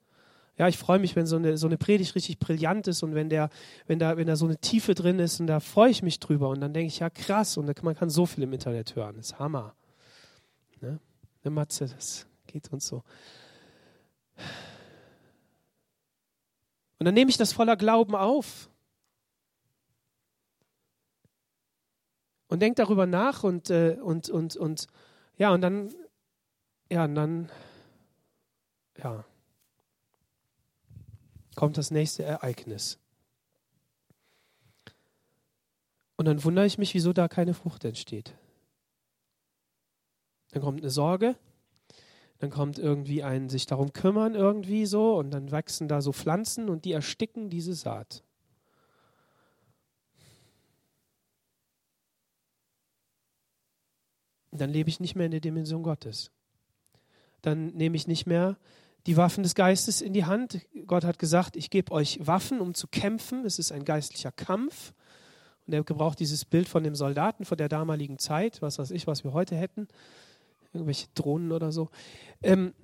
Ja, 0.59 0.69
ich 0.69 0.79
freue 0.79 1.01
mich, 1.01 1.17
wenn 1.17 1.27
so 1.27 1.37
eine, 1.37 1.57
so 1.57 1.67
eine 1.67 1.79
Predigt 1.79 2.15
richtig 2.15 2.39
brillant 2.39 2.87
ist 2.87 3.03
und 3.03 3.15
wenn, 3.15 3.31
der, 3.31 3.49
wenn, 3.87 3.99
da, 3.99 4.17
wenn 4.19 4.27
da 4.27 4.37
so 4.37 4.45
eine 4.45 4.59
Tiefe 4.59 4.95
drin 4.95 5.19
ist 5.19 5.41
und 5.41 5.49
da 5.49 5.59
freue 5.59 5.91
ich 5.91 6.03
mich 6.03 6.21
drüber 6.21 6.51
und 6.51 6.61
dann 6.61 6.75
denke 6.75 6.89
ich, 6.89 7.01
ja, 7.01 7.09
krass 7.11 7.57
und 7.57 7.83
man 7.83 7.97
kann 7.97 8.11
so 8.11 8.27
viel 8.27 8.45
im 8.45 8.53
Internet 8.53 8.95
hören, 8.95 9.17
das 9.17 9.33
ist 9.33 9.39
Hammer. 9.39 9.75
Ne? 11.45 11.51
Matze, 11.51 11.87
das 11.87 12.27
geht 12.47 12.73
uns 12.73 12.87
so. 12.87 13.03
Und 16.99 17.07
dann 17.07 17.15
nehme 17.15 17.31
ich 17.31 17.37
das 17.37 17.53
voller 17.53 17.77
Glauben 17.77 18.15
auf. 18.15 18.71
Und 22.49 22.61
denke 22.61 22.77
darüber 22.77 23.07
nach 23.07 23.43
und, 23.43 23.71
äh, 23.71 23.99
und, 24.01 24.31
und, 24.31 24.57
und 24.57 24.87
ja, 25.37 25.53
und 25.53 25.61
dann, 25.61 25.93
ja, 26.91 27.05
und 27.05 27.15
dann, 27.15 27.51
ja, 28.97 29.25
kommt 31.57 31.77
das 31.79 31.91
nächste 31.91 32.23
Ereignis. 32.23 32.99
Und 36.17 36.27
dann 36.27 36.45
wundere 36.45 36.67
ich 36.67 36.79
mich, 36.79 36.95
wieso 36.95 37.13
da 37.13 37.29
keine 37.29 37.55
Frucht 37.55 37.85
entsteht. 37.85 38.35
Dann 40.55 40.63
kommt 40.63 40.83
eine 40.83 40.91
Sorge, 40.91 41.35
dann 42.39 42.51
kommt 42.51 42.79
irgendwie 42.79 43.25
ein 43.25 43.49
sich 43.49 43.67
darum 43.67 43.93
kümmern 43.93 44.37
irgendwie 44.37 44.87
so 44.87 45.17
und 45.17 45.33
dann 45.33 45.51
wachsen 45.51 45.89
da 45.89 46.01
so 46.01 46.13
Pflanzen 46.13 46.69
und 46.69 46.85
die 46.85 46.93
ersticken 46.93 47.51
diese 47.51 47.75
Saat. 47.75 48.23
Dann 54.53 54.71
lebe 54.71 54.89
ich 54.89 55.01
nicht 55.01 55.17
mehr 55.17 55.27
in 55.27 55.33
der 55.33 55.41
Dimension 55.41 55.83
Gottes. 55.83 56.31
Dann 57.43 57.75
nehme 57.75 57.97
ich 57.97 58.07
nicht 58.07 58.27
mehr 58.27 58.57
die 59.09 59.17
Waffen 59.17 59.43
des 59.43 59.57
Geistes 59.57 60.01
in 60.01 60.13
die 60.13 60.25
Hand. 60.25 60.65
Gott 60.87 61.03
hat 61.03 61.19
gesagt, 61.19 61.57
ich 61.57 61.69
gebe 61.69 61.91
euch 61.91 62.25
Waffen, 62.25 62.61
um 62.61 62.75
zu 62.75 62.87
kämpfen. 62.87 63.45
Es 63.45 63.59
ist 63.59 63.73
ein 63.73 63.85
geistlicher 63.85 64.31
Kampf. 64.31 64.95
Und 65.67 65.73
er 65.73 65.83
gebraucht 65.83 66.21
dieses 66.21 66.45
Bild 66.45 66.69
von 66.69 66.85
dem 66.85 66.95
Soldaten 66.95 67.45
von 67.45 67.59
der 67.59 67.69
damaligen 67.69 68.21
Zeit, 68.21 68.63
was 68.63 68.79
weiß 68.79 68.93
ich, 68.93 69.09
was 69.09 69.25
wir 69.25 69.33
heute 69.33 69.57
hätten 69.57 69.89
irgendwelche 70.75 71.07
Drohnen 71.15 71.53
oder 71.53 71.73
so. 71.73 71.91
Ähm, 72.43 72.75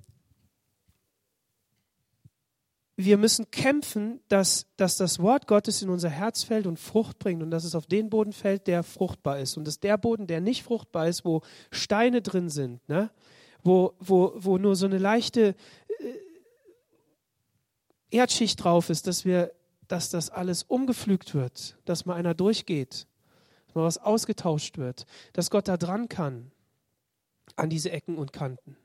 wir 3.05 3.17
müssen 3.17 3.49
kämpfen, 3.51 4.21
dass, 4.27 4.67
dass 4.77 4.97
das 4.97 5.19
Wort 5.19 5.47
Gottes 5.47 5.81
in 5.81 5.89
unser 5.89 6.09
Herz 6.09 6.43
fällt 6.43 6.67
und 6.67 6.77
Frucht 6.79 7.19
bringt 7.19 7.41
und 7.41 7.51
dass 7.51 7.63
es 7.63 7.75
auf 7.75 7.87
den 7.87 8.09
Boden 8.09 8.33
fällt, 8.33 8.67
der 8.67 8.83
fruchtbar 8.83 9.39
ist. 9.39 9.57
Und 9.57 9.65
dass 9.65 9.79
der 9.79 9.97
Boden, 9.97 10.27
der 10.27 10.41
nicht 10.41 10.63
fruchtbar 10.63 11.07
ist, 11.07 11.25
wo 11.25 11.41
Steine 11.71 12.21
drin 12.21 12.49
sind, 12.49 12.87
ne? 12.87 13.09
wo, 13.63 13.93
wo, 13.99 14.33
wo 14.35 14.57
nur 14.57 14.75
so 14.75 14.85
eine 14.85 14.97
leichte 14.97 15.55
äh, 15.87 16.17
Erdschicht 18.11 18.63
drauf 18.63 18.89
ist, 18.89 19.07
dass, 19.07 19.25
wir, 19.25 19.51
dass 19.87 20.09
das 20.09 20.29
alles 20.29 20.63
umgepflügt 20.63 21.33
wird, 21.33 21.77
dass 21.85 22.05
mal 22.05 22.15
einer 22.15 22.33
durchgeht, 22.33 23.07
dass 23.67 23.75
mal 23.75 23.83
was 23.83 23.97
ausgetauscht 23.97 24.77
wird, 24.77 25.05
dass 25.33 25.49
Gott 25.49 25.67
da 25.67 25.77
dran 25.77 26.09
kann 26.09 26.51
an 27.55 27.69
diese 27.69 27.91
Ecken 27.91 28.17
und 28.17 28.33
Kanten. 28.33 28.77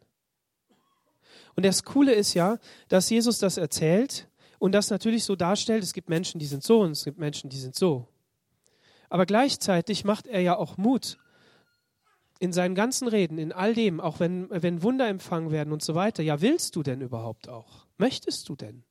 Und 1.55 1.64
das 1.64 1.85
Coole 1.85 2.12
ist 2.12 2.35
ja, 2.35 2.59
dass 2.88 3.11
Jesus 3.11 3.38
das 3.38 3.57
erzählt 3.57 4.29
und 4.59 4.73
das 4.73 4.90
natürlich 4.90 5.25
so 5.25 5.37
darstellt, 5.37 5.83
es 5.83 5.92
gibt 5.92 6.09
Menschen, 6.09 6.38
die 6.38 6.47
sind 6.47 6.62
so 6.62 6.81
und 6.81 6.92
es 6.92 7.05
gibt 7.05 7.19
Menschen, 7.19 7.51
die 7.51 7.59
sind 7.59 7.75
so. 7.75 8.09
Aber 9.09 9.27
gleichzeitig 9.27 10.05
macht 10.05 10.27
er 10.27 10.40
ja 10.40 10.57
auch 10.57 10.77
Mut 10.77 11.19
in 12.38 12.53
seinen 12.53 12.75
ganzen 12.75 13.09
Reden, 13.09 13.38
in 13.38 13.53
all 13.53 13.75
dem, 13.75 14.01
auch 14.01 14.21
wenn, 14.21 14.49
wenn 14.51 14.83
Wunder 14.83 15.09
empfangen 15.09 15.51
werden 15.51 15.73
und 15.73 15.83
so 15.83 15.95
weiter. 15.95 16.23
Ja, 16.23 16.40
willst 16.40 16.77
du 16.77 16.83
denn 16.83 17.01
überhaupt 17.01 17.49
auch? 17.49 17.87
Möchtest 17.97 18.49
du 18.49 18.57
denn? 18.57 18.85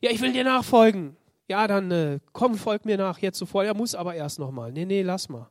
Ja, 0.00 0.10
ich 0.10 0.20
will 0.20 0.32
dir 0.32 0.44
nachfolgen. 0.44 1.16
Ja, 1.48 1.66
dann 1.66 1.90
äh, 1.90 2.20
komm, 2.32 2.56
folg 2.56 2.84
mir 2.84 2.96
nach 2.96 3.18
jetzt 3.18 3.38
sofort. 3.38 3.66
Er 3.66 3.74
muss 3.74 3.94
aber 3.94 4.14
erst 4.14 4.38
nochmal. 4.38 4.70
Nee, 4.70 4.84
nee, 4.84 5.02
lass 5.02 5.28
mal. 5.28 5.50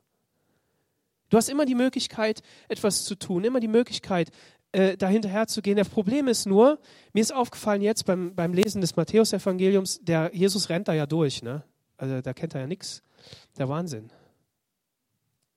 Du 1.28 1.36
hast 1.36 1.48
immer 1.48 1.66
die 1.66 1.74
Möglichkeit, 1.74 2.42
etwas 2.68 3.04
zu 3.04 3.14
tun, 3.14 3.44
immer 3.44 3.60
die 3.60 3.68
Möglichkeit, 3.68 4.30
äh, 4.72 4.96
dahinterher 4.96 5.46
zu 5.46 5.62
gehen. 5.62 5.76
Das 5.76 5.88
Problem 5.88 6.28
ist 6.28 6.46
nur, 6.46 6.78
mir 7.12 7.20
ist 7.20 7.34
aufgefallen 7.34 7.82
jetzt 7.82 8.04
beim, 8.04 8.34
beim 8.34 8.52
Lesen 8.52 8.80
des 8.80 8.96
Matthäusevangeliums, 8.96 10.00
der 10.02 10.30
Jesus 10.34 10.68
rennt 10.68 10.88
da 10.88 10.92
ja 10.92 11.06
durch, 11.06 11.42
ne? 11.42 11.64
Also 11.96 12.20
da 12.20 12.32
kennt 12.32 12.54
er 12.54 12.62
ja 12.62 12.66
nichts. 12.66 13.02
Der 13.58 13.68
Wahnsinn. 13.68 14.10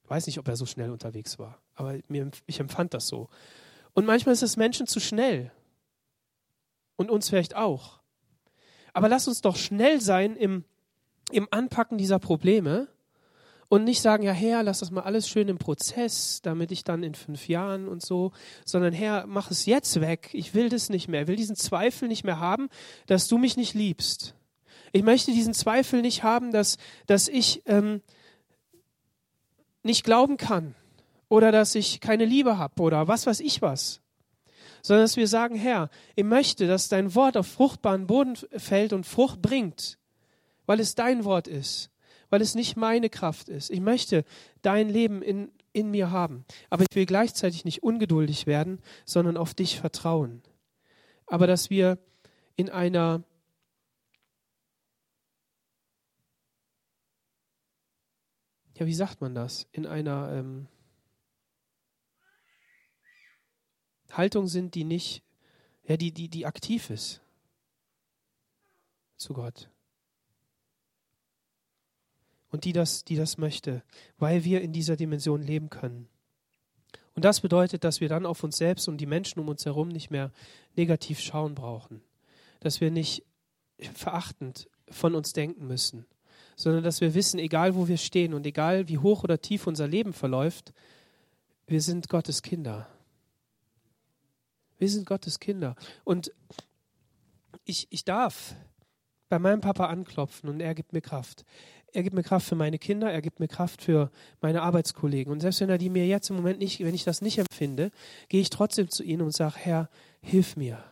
Ich 0.04 0.10
weiß 0.10 0.28
nicht, 0.28 0.40
ob 0.40 0.48
er 0.48 0.56
so 0.56 0.66
schnell 0.66 0.92
unterwegs 0.92 1.40
war, 1.40 1.62
aber 1.76 2.00
mir, 2.08 2.32
ich 2.46 2.60
empfand 2.60 2.94
das 2.94 3.08
so. 3.08 3.30
Und 3.94 4.06
manchmal 4.06 4.34
ist 4.34 4.44
es 4.44 4.58
Menschen 4.58 4.88
zu 4.88 5.00
schnell. 5.00 5.52
Und 6.96 7.10
uns 7.10 7.30
vielleicht 7.30 7.56
auch. 7.56 8.00
Aber 8.94 9.10
lass 9.10 9.28
uns 9.28 9.42
doch 9.42 9.56
schnell 9.56 10.02
sein 10.02 10.36
im, 10.36 10.66
im 11.32 11.48
Anpacken 11.52 11.98
dieser 11.98 12.20
Probleme 12.20 12.88
und 13.72 13.86
nicht 13.86 14.02
sagen, 14.02 14.24
ja 14.24 14.34
Herr, 14.34 14.64
lass 14.64 14.80
das 14.80 14.92
mal 14.92 15.04
alles 15.04 15.30
schön 15.30 15.48
im 15.48 15.58
Prozess, 15.58 16.42
damit 16.42 16.74
ich 16.74 16.84
dann 16.84 17.04
in 17.04 17.16
fünf 17.16 17.48
Jahren 17.48 17.88
und 17.88 18.02
so, 18.02 18.34
sondern 18.66 18.92
Herr, 18.92 19.26
mach 19.28 19.50
es 19.50 19.66
jetzt 19.66 20.02
weg. 20.02 20.30
Ich 20.34 20.54
will 20.54 20.68
das 20.68 20.90
nicht 20.90 21.08
mehr. 21.08 21.22
Ich 21.22 21.28
will 21.30 21.38
diesen 21.38 21.56
Zweifel 21.56 22.10
nicht 22.10 22.26
mehr 22.26 22.42
haben, 22.42 22.68
dass 23.06 23.30
du 23.30 23.38
mich 23.38 23.56
nicht 23.56 23.74
liebst. 23.74 24.36
Ich 24.92 25.04
möchte 25.04 25.32
diesen 25.32 25.54
Zweifel 25.54 26.02
nicht 26.02 26.22
haben, 26.22 26.52
dass, 26.52 26.80
dass 27.08 27.30
ich 27.30 27.64
ähm, 27.66 28.02
nicht 29.84 30.04
glauben 30.04 30.36
kann 30.36 30.76
oder 31.30 31.54
dass 31.54 31.74
ich 31.74 32.02
keine 32.02 32.26
Liebe 32.26 32.58
habe 32.58 32.82
oder 32.82 33.08
was 33.08 33.26
weiß 33.26 33.40
ich 33.40 33.62
was, 33.62 34.02
sondern 34.82 35.06
dass 35.06 35.16
wir 35.16 35.30
sagen, 35.30 35.56
Herr, 35.56 35.90
ich 36.18 36.26
möchte, 36.26 36.68
dass 36.68 36.90
dein 36.90 37.16
Wort 37.16 37.38
auf 37.38 37.48
fruchtbaren 37.48 38.06
Boden 38.06 38.36
fällt 38.36 38.92
und 38.92 39.06
Frucht 39.06 39.42
bringt, 39.42 39.98
weil 40.66 40.82
es 40.82 40.94
dein 40.94 41.24
Wort 41.24 41.48
ist, 41.48 41.90
weil 42.32 42.41
es 42.41 42.56
nicht 42.56 42.78
meine 42.78 43.10
Kraft 43.10 43.50
ist. 43.50 43.70
Ich 43.70 43.82
möchte 43.82 44.26
dein 44.63 44.89
Leben 44.89 45.22
in, 45.22 45.52
in 45.74 45.91
mir 45.91 46.10
haben, 46.10 46.46
aber 46.72 46.84
ich 46.89 46.96
will 46.96 47.06
gleichzeitig 47.06 47.65
nicht 47.65 47.84
ungeduldig 47.84 48.48
werden, 48.48 48.80
sondern 49.06 49.38
auf 49.38 49.54
dich 49.54 49.80
vertrauen. 49.80 50.41
Aber 51.28 51.46
dass 51.46 51.70
wir 51.70 52.00
in 52.56 52.70
einer 52.70 53.24
ja, 58.74 58.86
wie 58.86 58.94
sagt 58.94 59.22
man 59.22 59.36
das? 59.36 59.67
In 59.72 59.86
einer 59.86 60.32
ähm, 60.32 60.67
Haltung 64.12 64.48
sind, 64.48 64.74
die 64.74 64.86
nicht, 64.86 65.24
ja, 65.84 65.98
die, 65.98 66.12
die, 66.12 66.30
die 66.30 66.46
aktiv 66.46 66.89
ist 66.89 67.22
zu 69.17 69.34
Gott. 69.34 69.70
Und 72.52 72.66
die 72.66 72.74
das, 72.74 73.06
die 73.06 73.16
das 73.16 73.38
möchte, 73.38 73.82
weil 74.18 74.44
wir 74.44 74.62
in 74.62 74.74
dieser 74.74 74.98
Dimension 74.98 75.42
leben 75.42 75.70
können. 75.70 76.08
Und 77.16 77.26
das 77.26 77.42
bedeutet, 77.42 77.84
dass 77.84 78.02
wir 78.02 78.10
dann 78.10 78.26
auf 78.26 78.44
uns 78.44 78.58
selbst 78.58 78.88
und 78.88 78.98
die 78.98 79.06
Menschen 79.06 79.40
um 79.40 79.50
uns 79.50 79.66
herum 79.66 79.90
nicht 79.90 80.12
mehr 80.12 80.32
negativ 80.76 81.20
schauen 81.20 81.56
brauchen. 81.56 82.02
Dass 82.60 82.82
wir 82.82 82.92
nicht 82.92 83.24
verachtend 83.94 84.70
von 84.90 85.16
uns 85.16 85.34
denken 85.34 85.68
müssen, 85.68 86.06
sondern 86.56 86.84
dass 86.84 87.02
wir 87.02 87.14
wissen, 87.14 87.40
egal 87.40 87.76
wo 87.76 87.88
wir 87.88 87.98
stehen 87.98 88.34
und 88.34 88.46
egal 88.46 88.88
wie 88.88 88.98
hoch 88.98 89.24
oder 89.24 89.42
tief 89.42 89.68
unser 89.68 89.88
Leben 89.88 90.14
verläuft, 90.14 90.74
wir 91.68 91.82
sind 91.82 92.10
Gottes 92.10 92.42
Kinder. 92.42 92.88
Wir 94.78 94.90
sind 94.90 95.06
Gottes 95.06 95.40
Kinder. 95.40 95.76
Und 96.04 96.32
ich, 97.66 97.88
ich 97.92 98.04
darf 98.04 98.56
bei 99.30 99.40
meinem 99.40 99.62
Papa 99.62 99.86
anklopfen 99.86 100.50
und 100.50 100.60
er 100.60 100.76
gibt 100.76 100.92
mir 100.92 101.02
Kraft. 101.02 101.46
Er 101.93 102.04
gibt 102.04 102.15
mir 102.15 102.23
Kraft 102.23 102.47
für 102.47 102.56
meine 102.56 102.80
Kinder, 102.80 103.12
er 103.12 103.21
gibt 103.21 103.39
mir 103.39 103.47
Kraft 103.47 103.82
für 103.82 104.12
meine 104.39 104.62
Arbeitskollegen. 104.62 105.32
Und 105.32 105.41
selbst 105.41 105.60
wenn 105.60 105.69
er 105.69 105.77
die 105.77 105.89
mir 105.89 106.08
jetzt 106.08 106.30
im 106.30 106.38
Moment 106.38 106.60
nicht, 106.60 106.80
wenn 106.80 106.95
ich 106.95 107.04
das 107.04 107.21
nicht 107.21 107.38
empfinde, 107.38 107.91
gehe 108.30 108.41
ich 108.41 108.49
trotzdem 108.49 108.89
zu 108.89 109.04
ihnen 109.04 109.21
und 109.21 109.34
sage, 109.34 109.56
Herr, 109.58 109.89
hilf 110.21 110.56
mir. 110.56 110.84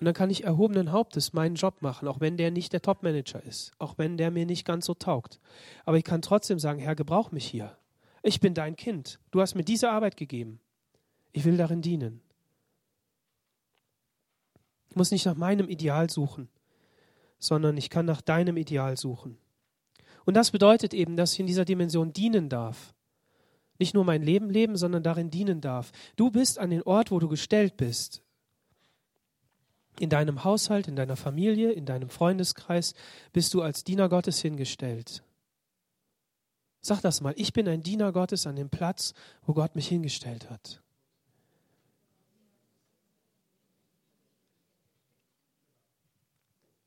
Und 0.00 0.06
dann 0.06 0.14
kann 0.14 0.30
ich 0.30 0.42
erhobenen 0.42 0.90
Hauptes 0.90 1.32
meinen 1.32 1.54
Job 1.54 1.80
machen, 1.80 2.08
auch 2.08 2.18
wenn 2.18 2.36
der 2.36 2.50
nicht 2.50 2.72
der 2.72 2.82
Topmanager 2.82 3.40
ist, 3.44 3.70
auch 3.78 3.98
wenn 3.98 4.16
der 4.16 4.32
mir 4.32 4.46
nicht 4.46 4.64
ganz 4.64 4.86
so 4.86 4.94
taugt. 4.94 5.38
Aber 5.84 5.96
ich 5.96 6.02
kann 6.02 6.22
trotzdem 6.22 6.58
sagen, 6.58 6.80
Herr, 6.80 6.96
gebrauch 6.96 7.30
mich 7.30 7.46
hier. 7.46 7.76
Ich 8.24 8.40
bin 8.40 8.52
dein 8.52 8.74
Kind. 8.74 9.20
Du 9.30 9.40
hast 9.40 9.54
mir 9.54 9.62
diese 9.62 9.90
Arbeit 9.90 10.16
gegeben. 10.16 10.58
Ich 11.30 11.44
will 11.44 11.56
darin 11.56 11.82
dienen. 11.82 12.20
Ich 14.90 14.96
muss 14.96 15.12
nicht 15.12 15.24
nach 15.24 15.36
meinem 15.36 15.68
Ideal 15.68 16.10
suchen, 16.10 16.48
sondern 17.42 17.76
ich 17.76 17.90
kann 17.90 18.06
nach 18.06 18.20
deinem 18.20 18.56
Ideal 18.56 18.96
suchen. 18.96 19.36
Und 20.24 20.34
das 20.34 20.52
bedeutet 20.52 20.94
eben, 20.94 21.16
dass 21.16 21.32
ich 21.32 21.40
in 21.40 21.48
dieser 21.48 21.64
Dimension 21.64 22.12
dienen 22.12 22.48
darf. 22.48 22.94
Nicht 23.78 23.94
nur 23.94 24.04
mein 24.04 24.22
Leben 24.22 24.48
leben, 24.48 24.76
sondern 24.76 25.02
darin 25.02 25.30
dienen 25.30 25.60
darf. 25.60 25.90
Du 26.14 26.30
bist 26.30 26.60
an 26.60 26.70
den 26.70 26.82
Ort, 26.84 27.10
wo 27.10 27.18
du 27.18 27.28
gestellt 27.28 27.76
bist. 27.76 28.22
In 29.98 30.08
deinem 30.08 30.44
Haushalt, 30.44 30.86
in 30.86 30.94
deiner 30.94 31.16
Familie, 31.16 31.72
in 31.72 31.84
deinem 31.84 32.08
Freundeskreis 32.08 32.94
bist 33.32 33.52
du 33.54 33.60
als 33.60 33.82
Diener 33.82 34.08
Gottes 34.08 34.40
hingestellt. 34.40 35.24
Sag 36.80 37.00
das 37.00 37.20
mal, 37.20 37.34
ich 37.36 37.52
bin 37.52 37.68
ein 37.68 37.82
Diener 37.82 38.12
Gottes 38.12 38.46
an 38.46 38.54
dem 38.54 38.70
Platz, 38.70 39.14
wo 39.44 39.52
Gott 39.52 39.74
mich 39.74 39.88
hingestellt 39.88 40.48
hat. 40.48 40.80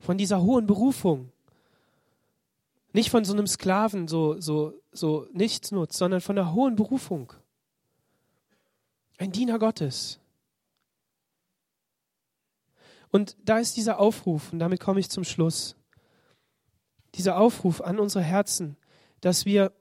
Von 0.06 0.16
dieser 0.16 0.40
hohen 0.40 0.68
Berufung. 0.68 1.32
Nicht 2.92 3.10
von 3.10 3.24
so 3.24 3.32
einem 3.32 3.48
Sklaven, 3.48 4.06
so, 4.06 4.40
so, 4.40 4.72
so 4.92 5.26
nichts 5.32 5.72
nutzt, 5.72 5.98
sondern 5.98 6.20
von 6.20 6.36
der 6.36 6.54
hohen 6.54 6.76
Berufung. 6.76 7.32
Ein 9.18 9.32
Diener 9.32 9.58
Gottes. 9.58 10.20
Und 13.10 13.36
da 13.44 13.58
ist 13.58 13.76
dieser 13.76 13.98
Aufruf, 13.98 14.52
und 14.52 14.60
damit 14.60 14.78
komme 14.78 15.00
ich 15.00 15.10
zum 15.10 15.24
Schluss, 15.24 15.74
dieser 17.16 17.36
Aufruf 17.36 17.80
an 17.80 17.98
unsere 17.98 18.22
Herzen, 18.22 18.76
dass 19.20 19.44
wir 19.44 19.72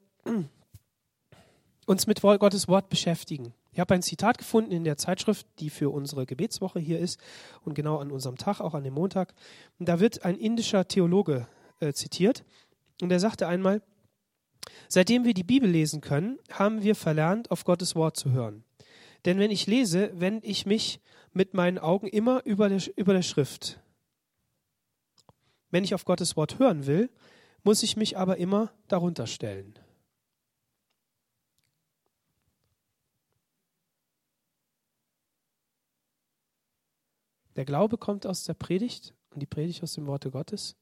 uns 1.85 2.07
mit 2.07 2.21
Gottes 2.21 2.67
Wort 2.67 2.89
beschäftigen. 2.89 3.53
Ich 3.75 3.79
habe 3.81 3.93
ein 3.93 4.01
Zitat 4.01 4.37
gefunden 4.37 4.71
in 4.71 4.85
der 4.85 4.95
Zeitschrift, 4.95 5.45
die 5.59 5.69
für 5.69 5.89
unsere 5.89 6.25
Gebetswoche 6.25 6.79
hier 6.79 6.97
ist 6.97 7.19
und 7.65 7.73
genau 7.73 7.97
an 7.97 8.09
unserem 8.09 8.37
Tag, 8.37 8.61
auch 8.61 8.73
an 8.73 8.85
dem 8.85 8.93
Montag. 8.93 9.33
Und 9.79 9.89
da 9.89 9.99
wird 9.99 10.23
ein 10.23 10.37
indischer 10.37 10.87
Theologe 10.87 11.45
äh, 11.81 11.91
zitiert 11.91 12.45
und 13.01 13.11
er 13.11 13.19
sagte 13.19 13.49
einmal, 13.49 13.81
seitdem 14.87 15.25
wir 15.25 15.33
die 15.33 15.43
Bibel 15.43 15.69
lesen 15.69 15.99
können, 15.99 16.39
haben 16.49 16.83
wir 16.83 16.95
verlernt, 16.95 17.51
auf 17.51 17.65
Gottes 17.65 17.97
Wort 17.97 18.15
zu 18.15 18.31
hören. 18.31 18.63
Denn 19.25 19.39
wenn 19.39 19.51
ich 19.51 19.67
lese, 19.67 20.09
wende 20.13 20.47
ich 20.47 20.65
mich 20.65 21.01
mit 21.33 21.53
meinen 21.53 21.77
Augen 21.77 22.07
immer 22.07 22.45
über 22.45 22.69
der, 22.69 22.81
über 22.95 23.11
der 23.11 23.23
Schrift. 23.23 23.81
Wenn 25.69 25.83
ich 25.83 25.93
auf 25.93 26.05
Gottes 26.05 26.37
Wort 26.37 26.59
hören 26.59 26.87
will, 26.87 27.09
muss 27.63 27.83
ich 27.83 27.97
mich 27.97 28.17
aber 28.17 28.37
immer 28.37 28.71
darunter 28.87 29.27
stellen. 29.27 29.77
Der 37.55 37.65
Glaube 37.65 37.97
kommt 37.97 38.25
aus 38.25 38.43
der 38.43 38.53
Predigt 38.53 39.13
und 39.31 39.41
die 39.41 39.45
Predigt 39.45 39.81
aus 39.83 39.93
dem 39.93 40.07
Worte 40.07 40.31
Gottes. 40.31 40.75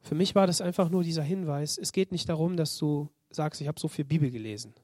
Für 0.00 0.14
mich 0.14 0.34
war 0.34 0.46
das 0.46 0.60
einfach 0.60 0.90
nur 0.90 1.02
dieser 1.02 1.22
Hinweis, 1.22 1.76
es 1.76 1.92
geht 1.92 2.12
nicht 2.12 2.28
darum, 2.28 2.56
dass 2.56 2.78
du 2.78 3.08
sagst, 3.30 3.60
ich 3.60 3.68
habe 3.68 3.80
so 3.80 3.88
viel 3.88 4.04
Bibel 4.04 4.30
gelesen, 4.30 4.74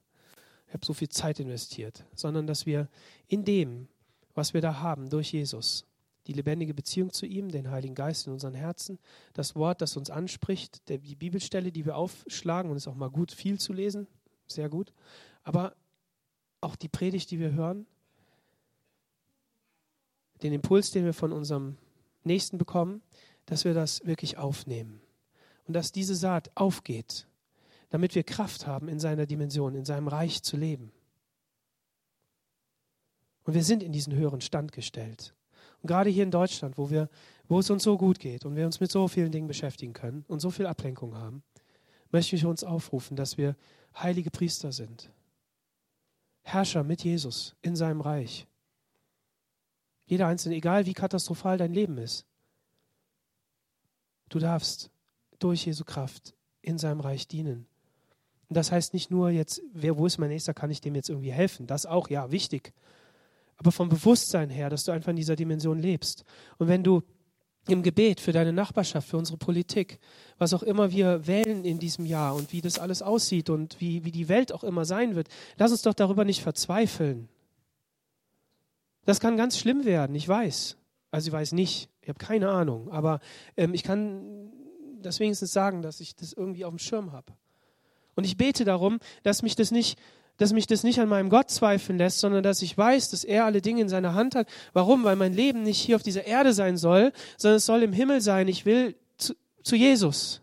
ich 0.66 0.74
habe 0.74 0.84
so 0.84 0.92
viel 0.92 1.08
Zeit 1.08 1.40
investiert, 1.40 2.04
sondern 2.14 2.46
dass 2.46 2.66
wir 2.66 2.88
in 3.28 3.44
dem, 3.44 3.88
was 4.34 4.54
wir 4.54 4.60
da 4.60 4.80
haben, 4.80 5.08
durch 5.08 5.32
Jesus, 5.32 5.86
die 6.26 6.32
lebendige 6.32 6.74
Beziehung 6.74 7.12
zu 7.12 7.26
ihm, 7.26 7.50
den 7.50 7.70
Heiligen 7.70 7.94
Geist 7.94 8.26
in 8.26 8.32
unseren 8.32 8.54
Herzen, 8.54 8.98
das 9.34 9.54
Wort, 9.54 9.80
das 9.80 9.96
uns 9.96 10.10
anspricht, 10.10 10.88
die 10.88 11.14
Bibelstelle, 11.14 11.70
die 11.70 11.86
wir 11.86 11.96
aufschlagen, 11.96 12.70
und 12.70 12.76
es 12.76 12.84
ist 12.84 12.88
auch 12.88 12.96
mal 12.96 13.10
gut, 13.10 13.30
viel 13.30 13.58
zu 13.58 13.72
lesen, 13.72 14.08
sehr 14.46 14.68
gut, 14.68 14.92
aber 15.42 15.76
auch 16.60 16.76
die 16.76 16.88
Predigt, 16.88 17.30
die 17.30 17.38
wir 17.38 17.52
hören, 17.52 17.86
den 20.44 20.52
Impuls, 20.52 20.90
den 20.90 21.04
wir 21.04 21.14
von 21.14 21.32
unserem 21.32 21.76
Nächsten 22.22 22.58
bekommen, 22.58 23.02
dass 23.46 23.64
wir 23.64 23.74
das 23.74 24.06
wirklich 24.06 24.38
aufnehmen. 24.38 25.00
Und 25.66 25.74
dass 25.74 25.90
diese 25.90 26.14
Saat 26.14 26.50
aufgeht, 26.54 27.26
damit 27.88 28.14
wir 28.14 28.22
Kraft 28.22 28.66
haben, 28.66 28.88
in 28.88 29.00
seiner 29.00 29.26
Dimension, 29.26 29.74
in 29.74 29.86
seinem 29.86 30.06
Reich 30.06 30.42
zu 30.42 30.56
leben. 30.56 30.92
Und 33.44 33.54
wir 33.54 33.64
sind 33.64 33.82
in 33.82 33.92
diesen 33.92 34.14
höheren 34.14 34.42
Stand 34.42 34.72
gestellt. 34.72 35.34
Und 35.82 35.88
gerade 35.88 36.10
hier 36.10 36.24
in 36.24 36.30
Deutschland, 36.30 36.76
wo, 36.76 36.90
wir, 36.90 37.08
wo 37.48 37.58
es 37.58 37.70
uns 37.70 37.82
so 37.82 37.96
gut 37.96 38.18
geht 38.18 38.44
und 38.44 38.56
wir 38.56 38.66
uns 38.66 38.80
mit 38.80 38.90
so 38.90 39.08
vielen 39.08 39.32
Dingen 39.32 39.48
beschäftigen 39.48 39.94
können 39.94 40.24
und 40.28 40.40
so 40.40 40.50
viel 40.50 40.66
Ablenkung 40.66 41.14
haben, 41.14 41.42
möchte 42.10 42.36
ich 42.36 42.44
uns 42.44 42.64
aufrufen, 42.64 43.16
dass 43.16 43.38
wir 43.38 43.56
heilige 43.96 44.30
Priester 44.30 44.72
sind. 44.72 45.10
Herrscher 46.42 46.84
mit 46.84 47.02
Jesus 47.02 47.54
in 47.62 47.76
seinem 47.76 48.02
Reich. 48.02 48.46
Jeder 50.06 50.26
Einzelne, 50.26 50.56
egal 50.56 50.86
wie 50.86 50.92
katastrophal 50.92 51.58
dein 51.58 51.72
Leben 51.72 51.98
ist. 51.98 52.26
Du 54.28 54.38
darfst 54.38 54.90
durch 55.38 55.66
Jesu 55.66 55.84
Kraft 55.84 56.34
in 56.60 56.78
seinem 56.78 57.00
Reich 57.00 57.28
dienen. 57.28 57.66
Und 58.48 58.56
das 58.56 58.72
heißt 58.72 58.94
nicht 58.94 59.10
nur 59.10 59.30
jetzt, 59.30 59.62
wer, 59.72 59.96
wo 59.96 60.06
ist 60.06 60.18
mein 60.18 60.28
Nächster, 60.28 60.54
kann 60.54 60.70
ich 60.70 60.80
dem 60.80 60.94
jetzt 60.94 61.08
irgendwie 61.08 61.32
helfen. 61.32 61.66
Das 61.66 61.86
auch, 61.86 62.10
ja, 62.10 62.30
wichtig. 62.30 62.72
Aber 63.56 63.72
vom 63.72 63.88
Bewusstsein 63.88 64.50
her, 64.50 64.68
dass 64.68 64.84
du 64.84 64.92
einfach 64.92 65.10
in 65.10 65.16
dieser 65.16 65.36
Dimension 65.36 65.78
lebst. 65.78 66.24
Und 66.58 66.68
wenn 66.68 66.82
du 66.82 67.02
im 67.68 67.82
Gebet 67.82 68.20
für 68.20 68.32
deine 68.32 68.52
Nachbarschaft, 68.52 69.08
für 69.08 69.16
unsere 69.16 69.38
Politik, 69.38 69.98
was 70.36 70.52
auch 70.52 70.62
immer 70.62 70.90
wir 70.90 71.26
wählen 71.26 71.64
in 71.64 71.78
diesem 71.78 72.04
Jahr 72.04 72.34
und 72.34 72.52
wie 72.52 72.60
das 72.60 72.78
alles 72.78 73.00
aussieht 73.00 73.48
und 73.48 73.80
wie, 73.80 74.04
wie 74.04 74.12
die 74.12 74.28
Welt 74.28 74.52
auch 74.52 74.64
immer 74.64 74.84
sein 74.84 75.14
wird, 75.14 75.28
lass 75.56 75.70
uns 75.70 75.82
doch 75.82 75.94
darüber 75.94 76.24
nicht 76.24 76.42
verzweifeln. 76.42 77.28
Das 79.04 79.20
kann 79.20 79.36
ganz 79.36 79.58
schlimm 79.58 79.84
werden, 79.84 80.14
ich 80.14 80.28
weiß. 80.28 80.76
Also 81.10 81.28
ich 81.28 81.32
weiß 81.32 81.52
nicht, 81.52 81.88
ich 82.00 82.08
habe 82.08 82.18
keine 82.18 82.48
Ahnung, 82.50 82.90
aber 82.90 83.20
ähm, 83.56 83.74
ich 83.74 83.82
kann 83.82 84.52
das 85.00 85.20
wenigstens 85.20 85.52
sagen, 85.52 85.82
dass 85.82 86.00
ich 86.00 86.16
das 86.16 86.32
irgendwie 86.32 86.64
auf 86.64 86.72
dem 86.72 86.78
Schirm 86.78 87.12
habe. 87.12 87.32
Und 88.16 88.24
ich 88.24 88.36
bete 88.36 88.64
darum, 88.64 88.98
dass 89.22 89.42
mich 89.42 89.56
das 89.56 89.70
nicht 89.70 89.98
dass 90.36 90.52
mich 90.52 90.66
das 90.66 90.82
nicht 90.82 90.98
an 90.98 91.08
meinem 91.08 91.28
Gott 91.28 91.50
zweifeln 91.50 91.98
lässt, 91.98 92.18
sondern 92.18 92.42
dass 92.42 92.62
ich 92.62 92.76
weiß, 92.76 93.10
dass 93.10 93.24
er 93.24 93.44
alle 93.44 93.62
Dinge 93.62 93.82
in 93.82 93.88
seiner 93.88 94.14
Hand 94.14 94.34
hat. 94.34 94.48
Warum? 94.72 95.04
Weil 95.04 95.16
mein 95.16 95.32
Leben 95.32 95.62
nicht 95.62 95.80
hier 95.80 95.96
auf 95.96 96.02
dieser 96.02 96.26
Erde 96.26 96.52
sein 96.52 96.76
soll, 96.76 97.12
sondern 97.36 97.58
es 97.58 97.66
soll 97.66 97.82
im 97.82 97.92
Himmel 97.92 98.20
sein. 98.20 98.48
Ich 98.48 98.66
will 98.66 98.96
zu, 99.16 99.34
zu 99.62 99.76
Jesus. 99.76 100.42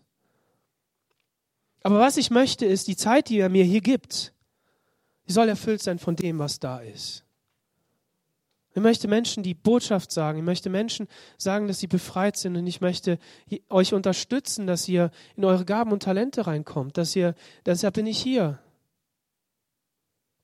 Aber 1.82 1.98
was 1.98 2.16
ich 2.16 2.30
möchte, 2.30 2.64
ist, 2.64 2.88
die 2.88 2.96
Zeit, 2.96 3.28
die 3.28 3.38
er 3.38 3.48
mir 3.48 3.64
hier 3.64 3.80
gibt, 3.80 4.32
die 5.28 5.32
soll 5.32 5.48
erfüllt 5.48 5.82
sein 5.82 5.98
von 5.98 6.16
dem, 6.16 6.38
was 6.38 6.58
da 6.58 6.78
ist. 6.78 7.24
Ich 8.74 8.80
möchte 8.80 9.06
Menschen 9.06 9.42
die 9.42 9.54
Botschaft 9.54 10.12
sagen. 10.12 10.38
Ich 10.38 10.44
möchte 10.44 10.70
Menschen 10.70 11.08
sagen, 11.36 11.68
dass 11.68 11.78
sie 11.78 11.86
befreit 11.86 12.36
sind. 12.36 12.56
Und 12.56 12.66
ich 12.66 12.80
möchte 12.80 13.18
euch 13.68 13.92
unterstützen, 13.92 14.66
dass 14.66 14.88
ihr 14.88 15.10
in 15.36 15.44
eure 15.44 15.64
Gaben 15.64 15.92
und 15.92 16.02
Talente 16.02 16.46
reinkommt. 16.46 16.96
Dass 16.96 17.14
ihr, 17.14 17.34
deshalb 17.66 17.94
bin 17.94 18.06
ich 18.06 18.20
hier. 18.20 18.58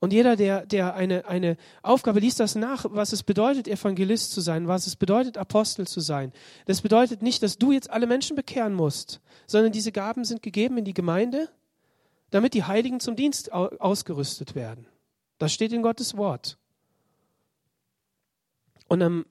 Und 0.00 0.12
jeder, 0.12 0.36
der, 0.36 0.64
der 0.64 0.94
eine, 0.94 1.26
eine 1.26 1.56
Aufgabe 1.82 2.20
liest, 2.20 2.38
das 2.38 2.54
nach, 2.54 2.84
was 2.88 3.12
es 3.12 3.24
bedeutet, 3.24 3.66
Evangelist 3.66 4.30
zu 4.30 4.40
sein, 4.40 4.68
was 4.68 4.86
es 4.86 4.94
bedeutet, 4.94 5.36
Apostel 5.36 5.88
zu 5.88 6.00
sein. 6.00 6.32
Das 6.66 6.82
bedeutet 6.82 7.22
nicht, 7.22 7.42
dass 7.42 7.58
du 7.58 7.72
jetzt 7.72 7.90
alle 7.90 8.06
Menschen 8.06 8.36
bekehren 8.36 8.74
musst, 8.74 9.20
sondern 9.46 9.72
diese 9.72 9.90
Gaben 9.90 10.24
sind 10.24 10.42
gegeben 10.42 10.78
in 10.78 10.84
die 10.84 10.94
Gemeinde, 10.94 11.48
damit 12.30 12.54
die 12.54 12.64
Heiligen 12.64 13.00
zum 13.00 13.16
Dienst 13.16 13.52
ausgerüstet 13.52 14.54
werden. 14.54 14.86
Das 15.38 15.52
steht 15.52 15.72
in 15.72 15.82
Gottes 15.82 16.16
Wort. 16.16 16.57
Und 18.88 19.02
am 19.02 19.26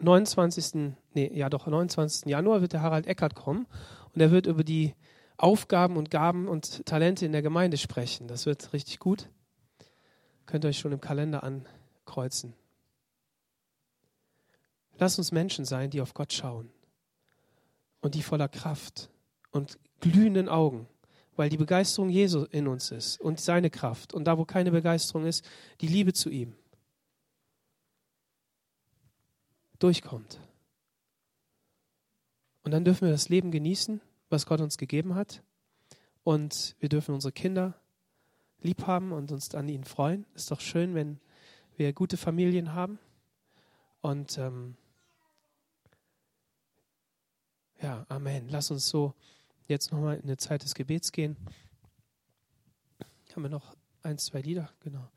29. 0.00 0.94
Nee, 1.14 1.30
ja 1.32 1.48
doch, 1.48 1.66
29. 1.66 2.28
Januar 2.28 2.60
wird 2.60 2.72
der 2.72 2.82
Harald 2.82 3.06
Eckert 3.06 3.34
kommen 3.34 3.66
und 4.14 4.20
er 4.20 4.30
wird 4.30 4.46
über 4.46 4.64
die 4.64 4.94
Aufgaben 5.36 5.96
und 5.96 6.10
Gaben 6.10 6.48
und 6.48 6.84
Talente 6.84 7.24
in 7.24 7.32
der 7.32 7.42
Gemeinde 7.42 7.76
sprechen. 7.76 8.28
Das 8.28 8.46
wird 8.46 8.72
richtig 8.72 8.98
gut. 8.98 9.28
Könnt 10.46 10.64
ihr 10.64 10.68
euch 10.68 10.78
schon 10.78 10.92
im 10.92 11.00
Kalender 11.00 11.44
ankreuzen. 11.44 12.54
Lasst 14.98 15.18
uns 15.18 15.30
Menschen 15.30 15.64
sein, 15.64 15.90
die 15.90 16.00
auf 16.00 16.14
Gott 16.14 16.32
schauen 16.32 16.70
und 18.00 18.14
die 18.14 18.22
voller 18.22 18.48
Kraft 18.48 19.10
und 19.52 19.78
glühenden 20.00 20.48
Augen, 20.48 20.88
weil 21.36 21.50
die 21.50 21.56
Begeisterung 21.56 22.10
Jesu 22.10 22.46
in 22.50 22.66
uns 22.66 22.90
ist 22.90 23.20
und 23.20 23.40
seine 23.40 23.70
Kraft 23.70 24.12
und 24.12 24.24
da, 24.24 24.38
wo 24.38 24.44
keine 24.44 24.72
Begeisterung 24.72 25.24
ist, 25.24 25.44
die 25.80 25.86
Liebe 25.86 26.12
zu 26.12 26.30
ihm. 26.30 26.56
Durchkommt. 29.78 30.40
Und 32.62 32.72
dann 32.72 32.84
dürfen 32.84 33.06
wir 33.06 33.12
das 33.12 33.28
Leben 33.28 33.50
genießen, 33.50 34.00
was 34.28 34.46
Gott 34.46 34.60
uns 34.60 34.78
gegeben 34.78 35.14
hat. 35.14 35.42
Und 36.22 36.76
wir 36.80 36.88
dürfen 36.88 37.14
unsere 37.14 37.32
Kinder 37.32 37.74
lieb 38.60 38.86
haben 38.86 39.12
und 39.12 39.32
uns 39.32 39.54
an 39.54 39.68
ihnen 39.68 39.84
freuen. 39.84 40.26
Ist 40.34 40.50
doch 40.50 40.60
schön, 40.60 40.94
wenn 40.94 41.20
wir 41.76 41.92
gute 41.92 42.16
Familien 42.16 42.74
haben. 42.74 42.98
Und 44.00 44.36
ähm, 44.38 44.76
ja, 47.80 48.04
Amen. 48.08 48.48
Lass 48.48 48.70
uns 48.70 48.88
so 48.88 49.14
jetzt 49.66 49.92
nochmal 49.92 50.16
in 50.16 50.24
eine 50.24 50.36
Zeit 50.36 50.62
des 50.62 50.74
Gebets 50.74 51.12
gehen. 51.12 51.36
Haben 53.32 53.42
wir 53.42 53.50
noch 53.50 53.76
ein, 54.02 54.18
zwei 54.18 54.40
Lieder? 54.40 54.70
Genau. 54.80 55.08